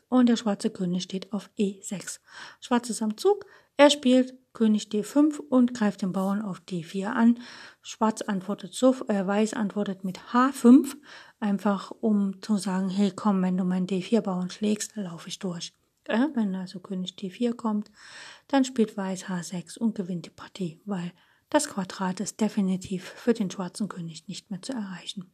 und 0.10 0.28
der 0.28 0.36
schwarze 0.36 0.70
König 0.70 1.04
steht 1.04 1.32
auf 1.32 1.50
E6. 1.58 2.20
Schwarz 2.60 2.90
ist 2.90 3.02
am 3.02 3.18
Zug, 3.18 3.46
er 3.78 3.90
spielt 3.90 4.34
König 4.52 4.90
D5 4.92 5.40
und 5.40 5.74
greift 5.74 6.02
den 6.02 6.12
Bauern 6.12 6.42
auf 6.42 6.62
D4 6.68 7.08
an. 7.08 7.40
Schwarz 7.82 8.22
antwortet 8.22 8.74
so, 8.74 8.94
äh, 9.08 9.26
Weiß 9.26 9.54
antwortet 9.54 10.04
mit 10.04 10.20
H5, 10.34 10.98
einfach 11.40 11.92
um 12.02 12.42
zu 12.42 12.58
sagen, 12.58 12.90
hey 12.90 13.14
komm, 13.16 13.42
wenn 13.42 13.56
du 13.56 13.64
meinen 13.64 13.88
D4-Bauern 13.88 14.50
schlägst, 14.50 14.98
laufe 14.98 15.30
ich 15.30 15.40
durch. 15.40 15.74
Äh, 16.06 16.28
wenn 16.34 16.56
also 16.56 16.80
König 16.80 17.14
D4 17.14 17.54
kommt, 17.54 17.90
dann 18.48 18.66
spielt 18.66 18.98
Weiß 18.98 19.28
H6 19.28 19.78
und 19.78 19.96
gewinnt 19.96 20.26
die 20.26 20.32
Partie, 20.32 20.82
weil 20.84 21.14
das 21.50 21.70
Quadrat 21.70 22.20
ist 22.20 22.42
definitiv 22.42 23.06
für 23.06 23.34
den 23.34 23.50
schwarzen 23.50 23.88
König 23.88 24.28
nicht 24.28 24.52
mehr 24.52 24.62
zu 24.62 24.74
erreichen. 24.74 25.32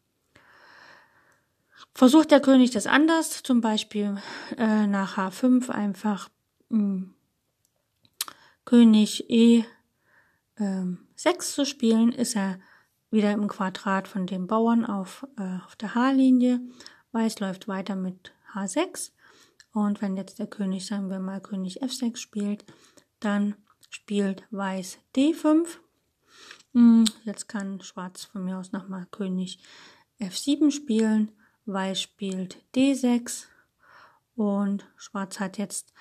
Versucht 1.94 2.32
der 2.32 2.42
König 2.42 2.72
das 2.72 2.88
anders, 2.88 3.44
zum 3.44 3.62
Beispiel 3.62 4.18
äh, 4.58 4.88
nach 4.88 5.18
H5 5.18 5.70
einfach 5.70 6.30
mh, 6.70 6.80
hm, 6.80 7.14
König 8.66 9.30
E 9.30 9.64
äh, 10.56 10.86
6 11.16 11.54
zu 11.54 11.66
spielen, 11.66 12.12
ist 12.12 12.36
er 12.36 12.60
wieder 13.12 13.32
im 13.32 13.48
Quadrat 13.48 14.08
von 14.08 14.28
dem 14.28 14.48
Bauern 14.48 14.86
auf, 14.86 15.26
äh, 15.38 15.64
auf 15.66 15.76
der 15.76 15.96
H-Linie. 15.96 16.60
Weiß 17.12 17.40
läuft 17.40 17.68
weiter 17.68 17.96
mit 17.96 18.34
H6. 18.54 19.12
Und 19.74 20.02
wenn 20.02 20.18
jetzt 20.18 20.40
der 20.40 20.48
König, 20.48 20.86
sagen 20.86 21.10
wir 21.10 21.20
mal, 21.20 21.42
König 21.42 21.84
F6 21.84 22.18
spielt, 22.18 22.66
dann 23.20 23.56
spielt 23.90 24.44
Weiß 24.52 24.98
D5. 25.16 25.68
Hm, 26.74 27.06
jetzt 27.24 27.48
kann 27.48 27.82
Schwarz 27.82 28.26
von 28.26 28.44
mir 28.44 28.58
aus 28.58 28.72
nochmal 28.72 29.06
König 29.12 29.60
F7 30.20 30.72
spielen. 30.72 31.32
Weiß 31.66 32.02
spielt 32.02 32.58
D6 32.76 33.46
und 34.36 34.86
Schwarz 34.98 35.40
hat 35.40 35.58
jetzt 35.58 35.94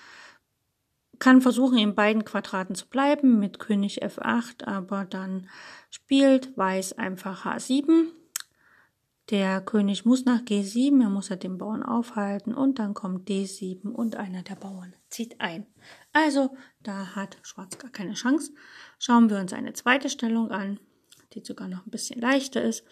kann 1.19 1.41
versuchen, 1.41 1.79
in 1.79 1.95
beiden 1.95 2.25
Quadraten 2.25 2.75
zu 2.75 2.87
bleiben 2.87 3.39
mit 3.39 3.59
König 3.59 4.05
F8, 4.05 4.65
aber 4.65 5.05
dann 5.05 5.49
spielt 5.91 6.57
Weiß 6.57 6.99
einfach 6.99 7.47
H7. 7.47 8.09
Der 9.31 9.63
König 9.63 10.05
muss 10.05 10.27
nach 10.27 10.43
G7, 10.43 11.03
er 11.03 11.09
muss 11.09 11.31
ja 11.31 11.37
den 11.37 11.57
Bauern 11.57 11.83
aufhalten 11.83 12.53
und 12.53 12.79
dann 12.79 12.93
kommt 12.93 13.29
D7 13.29 13.91
und 13.91 14.17
einer 14.17 14.43
der 14.43 14.57
Bauern 14.57 14.95
zieht 15.09 15.41
ein. 15.41 15.67
Also 16.13 16.55
da 16.83 17.15
hat 17.15 17.39
Schwarz 17.43 17.79
gar 17.79 17.91
keine 17.91 18.15
Chance. 18.15 18.53
Schauen 18.99 19.31
wir 19.31 19.39
uns 19.39 19.55
eine 19.55 19.73
zweite 19.73 20.11
Stellung 20.11 20.51
an, 20.51 20.79
die 21.33 21.43
sogar 21.43 21.69
noch 21.69 21.87
ein 21.87 21.91
bisschen 21.91 22.21
leichter 22.21 22.61
ist. 22.61 22.85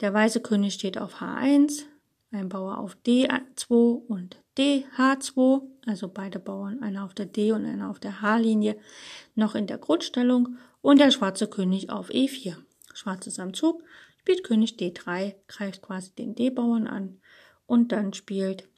Der 0.00 0.12
weiße 0.12 0.40
König 0.40 0.74
steht 0.74 0.98
auf 0.98 1.20
H1, 1.20 1.84
ein 2.30 2.48
Bauer 2.48 2.78
auf 2.78 2.96
D2 3.06 4.06
und 4.06 4.36
DH2, 4.56 5.62
also 5.86 6.08
beide 6.08 6.38
Bauern, 6.38 6.82
einer 6.82 7.04
auf 7.04 7.14
der 7.14 7.26
D 7.26 7.52
und 7.52 7.64
einer 7.64 7.90
auf 7.90 8.00
der 8.00 8.20
H-Linie, 8.20 8.76
noch 9.34 9.54
in 9.54 9.66
der 9.66 9.78
Grundstellung 9.78 10.56
und 10.82 11.00
der 11.00 11.10
schwarze 11.10 11.46
König 11.46 11.90
auf 11.90 12.10
E4. 12.10 12.56
Schwarz 12.92 13.26
ist 13.26 13.40
am 13.40 13.54
Zug, 13.54 13.82
spielt 14.18 14.44
König 14.44 14.76
D3, 14.78 15.36
greift 15.46 15.82
quasi 15.82 16.12
den 16.12 16.34
D-Bauern 16.34 16.86
an 16.86 17.20
und 17.66 17.92
dann 17.92 18.12
spielt 18.12 18.68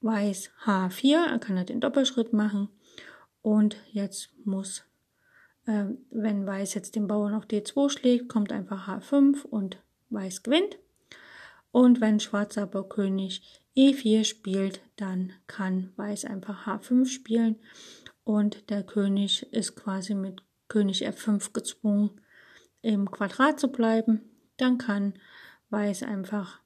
Weiß 0.00 0.50
H4, 0.64 1.26
er 1.26 1.38
kann 1.40 1.56
er 1.56 1.64
den 1.64 1.80
Doppelschritt 1.80 2.32
machen 2.32 2.68
und 3.42 3.76
jetzt 3.90 4.30
muss, 4.44 4.84
äh, 5.66 5.86
wenn 6.10 6.46
Weiß 6.46 6.74
jetzt 6.74 6.94
den 6.94 7.08
Bauern 7.08 7.34
auf 7.34 7.46
D2 7.46 7.90
schlägt, 7.90 8.28
kommt 8.28 8.52
einfach 8.52 8.86
H5 8.86 9.44
und 9.44 9.78
Weiß 10.10 10.42
gewinnt. 10.44 10.78
Und 11.70 12.00
wenn 12.00 12.20
Schwarz 12.20 12.58
aber 12.58 12.88
König 12.88 13.42
E4 13.76 14.24
spielt, 14.24 14.80
dann 14.96 15.32
kann 15.46 15.92
Weiß 15.96 16.24
einfach 16.24 16.66
H5 16.66 17.06
spielen 17.06 17.56
und 18.24 18.68
der 18.70 18.82
König 18.82 19.52
ist 19.52 19.76
quasi 19.76 20.14
mit 20.14 20.42
König 20.68 21.08
F5 21.08 21.52
gezwungen, 21.52 22.20
im 22.82 23.10
Quadrat 23.10 23.58
zu 23.58 23.68
bleiben. 23.68 24.20
Dann 24.56 24.78
kann 24.78 25.14
Weiß 25.70 26.02
einfach 26.02 26.60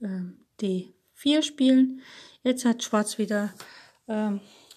äh, 0.00 0.22
D4 0.60 1.42
spielen. 1.42 2.00
Jetzt 2.42 2.64
hat 2.64 2.82
Schwarz 2.82 3.18
wieder 3.18 3.52
äh, 4.06 4.32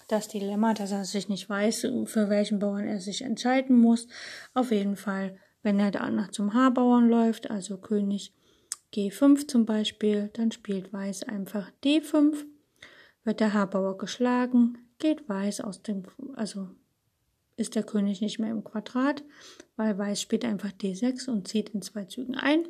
das 0.07 0.27
Dilemma, 0.27 0.73
dass 0.73 0.91
er 0.91 1.05
sich 1.05 1.29
nicht 1.29 1.49
weiß, 1.49 1.87
für 2.05 2.29
welchen 2.29 2.59
Bauern 2.59 2.87
er 2.87 2.99
sich 2.99 3.21
entscheiden 3.21 3.79
muss. 3.79 4.07
Auf 4.53 4.71
jeden 4.71 4.97
Fall, 4.97 5.37
wenn 5.63 5.79
er 5.79 5.91
danach 5.91 6.29
zum 6.31 6.53
H-Bauern 6.53 7.09
läuft, 7.09 7.49
also 7.49 7.77
König 7.77 8.33
G5 8.93 9.47
zum 9.47 9.65
Beispiel, 9.65 10.29
dann 10.33 10.51
spielt 10.51 10.91
Weiß 10.91 11.23
einfach 11.23 11.71
D5, 11.83 12.45
wird 13.23 13.39
der 13.39 13.53
H-Bauer 13.53 13.97
geschlagen, 13.97 14.77
geht 14.97 15.29
Weiß 15.29 15.61
aus 15.61 15.81
dem, 15.81 16.03
also 16.35 16.69
ist 17.55 17.75
der 17.75 17.83
König 17.83 18.21
nicht 18.21 18.39
mehr 18.39 18.51
im 18.51 18.63
Quadrat, 18.63 19.23
weil 19.75 19.97
Weiß 19.97 20.21
spielt 20.21 20.45
einfach 20.45 20.71
D6 20.71 21.29
und 21.29 21.47
zieht 21.47 21.69
in 21.69 21.81
zwei 21.81 22.05
Zügen 22.05 22.35
ein. 22.35 22.67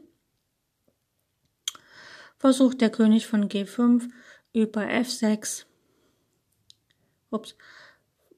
Versucht 2.38 2.82
der 2.82 2.90
König 2.90 3.28
von 3.28 3.50
G5 3.50 4.10
über 4.54 4.82
F6, 4.82 5.66
ups, 7.30 7.56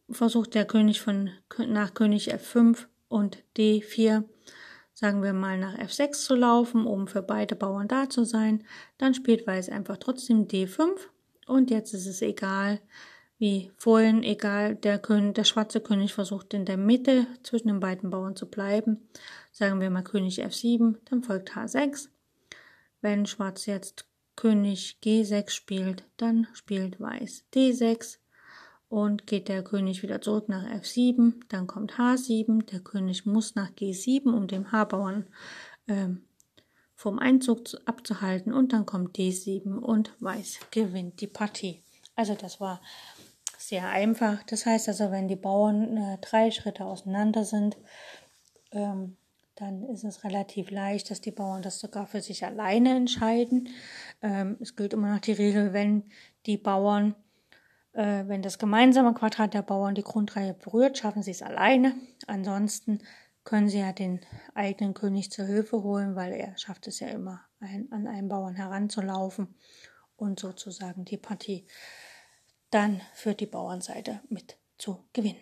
versucht 0.10 0.54
der 0.54 0.65
König 0.65 1.02
von 1.02 1.30
nach 1.58 1.94
König 1.94 2.34
F5 2.34 2.88
und 3.08 3.44
D4 3.58 4.24
sagen 5.02 5.24
wir 5.24 5.34
mal 5.34 5.58
nach 5.58 5.78
F6 5.80 6.12
zu 6.12 6.36
laufen, 6.36 6.86
um 6.86 7.08
für 7.08 7.24
beide 7.24 7.56
Bauern 7.56 7.88
da 7.88 8.08
zu 8.08 8.24
sein. 8.24 8.64
Dann 9.00 9.16
spielt 9.16 9.48
Weiß 9.48 9.70
einfach 9.70 9.98
trotzdem 9.98 10.48
D5 10.48 10.92
und 11.48 11.72
jetzt 11.72 11.96
ist 11.96 12.06
es 12.06 12.22
egal, 12.22 12.80
wie 13.40 13.72
vorhin, 13.76 14.22
egal, 14.22 14.76
der, 14.76 15.00
König, 15.00 15.34
der 15.34 15.44
schwarze 15.44 15.82
König 15.82 16.14
versucht 16.14 16.54
in 16.54 16.66
der 16.66 16.78
Mitte 16.78 17.26
zwischen 17.42 17.70
den 17.70 17.80
beiden 17.80 18.12
Bauern 18.12 18.36
zu 18.36 18.48
bleiben. 18.48 19.10
Sagen 19.52 19.82
wir 19.82 19.90
mal 19.90 20.04
König 20.04 20.46
F7, 20.46 20.98
dann 21.06 21.24
folgt 21.24 21.54
H6. 21.54 22.10
Wenn 23.02 23.26
Schwarz 23.26 23.66
jetzt 23.66 24.06
König 24.36 25.00
G6 25.04 25.50
spielt, 25.50 26.04
dann 26.18 26.48
spielt 26.54 27.00
Weiß 27.00 27.44
D6 27.56 28.20
und 28.92 29.26
geht 29.26 29.48
der 29.48 29.64
König 29.64 30.04
wieder 30.04 30.20
zurück 30.20 30.50
nach 30.50 30.66
F7, 30.66 31.36
dann 31.48 31.66
kommt 31.66 31.94
H7, 31.94 32.66
der 32.66 32.82
König 32.82 33.26
muss 33.26 33.56
nach 33.56 33.72
G7, 33.72 34.34
um 34.34 34.48
den 34.48 34.74
H-Bauern 34.74 35.28
äh, 35.88 36.10
vom 36.94 37.18
Einzug 37.18 37.62
abzuhalten 37.86 38.54
und 38.54 38.74
dann 38.74 38.86
kommt 38.86 39.18
D7 39.18 39.78
und 39.78 40.14
Weiß 40.20 40.60
gewinnt 40.72 41.22
die 41.22 41.28
Partie. 41.28 41.82
Also 42.18 42.36
das 42.36 42.60
war 42.60 42.82
sehr 43.58 43.88
einfach. 43.88 44.44
Das 44.44 44.66
heißt 44.66 44.90
also, 44.90 45.10
wenn 45.10 45.30
die 45.30 45.38
Bauern 45.38 45.96
äh, 45.96 46.18
drei 46.20 46.52
Schritte 46.52 46.84
auseinander 46.84 47.46
sind, 47.46 47.78
ähm, 48.74 49.16
dann 49.56 49.84
ist 49.84 50.04
es 50.04 50.26
relativ 50.26 50.70
leicht, 50.70 51.12
dass 51.12 51.22
die 51.22 51.32
Bauern 51.32 51.62
das 51.62 51.80
sogar 51.80 52.08
für 52.08 52.20
sich 52.20 52.44
alleine 52.44 52.94
entscheiden. 52.98 53.70
Ähm, 54.22 54.58
es 54.60 54.76
gilt 54.76 54.92
immer 54.92 55.14
noch 55.14 55.22
die 55.22 55.32
Regel, 55.32 55.72
wenn 55.72 56.04
die 56.46 56.58
Bauern 56.58 57.16
äh, 57.94 58.28
wenn 58.28 58.42
das 58.42 58.58
gemeinsame 58.58 59.14
Quadrat 59.14 59.54
der 59.54 59.62
Bauern 59.62 59.96
die 59.96 60.04
Grundreihe 60.04 60.54
berührt, 60.54 60.98
schaffen 60.98 61.24
sie 61.24 61.32
es 61.32 61.42
alleine. 61.42 61.96
Ansonsten 62.28 63.00
können 63.44 63.70
sie 63.70 63.80
ja 63.80 63.92
den 63.92 64.22
eigenen 64.54 64.94
König 64.94 65.32
zur 65.32 65.46
Hilfe 65.46 65.84
holen, 65.84 66.16
weil 66.16 66.34
er 66.34 66.58
schafft 66.58 66.88
es 66.88 67.00
ja 67.00 67.08
immer, 67.08 67.42
ein, 67.60 67.92
an 67.92 68.08
einen 68.08 68.30
Bauern 68.30 68.56
heranzulaufen 68.56 69.56
und 70.16 70.40
sozusagen 70.40 71.06
die 71.06 71.18
Partie 71.18 71.66
dann 72.70 73.02
für 73.14 73.34
die 73.34 73.48
Bauernseite 73.48 74.22
mit 74.30 74.58
zu 74.78 75.04
gewinnen. 75.14 75.42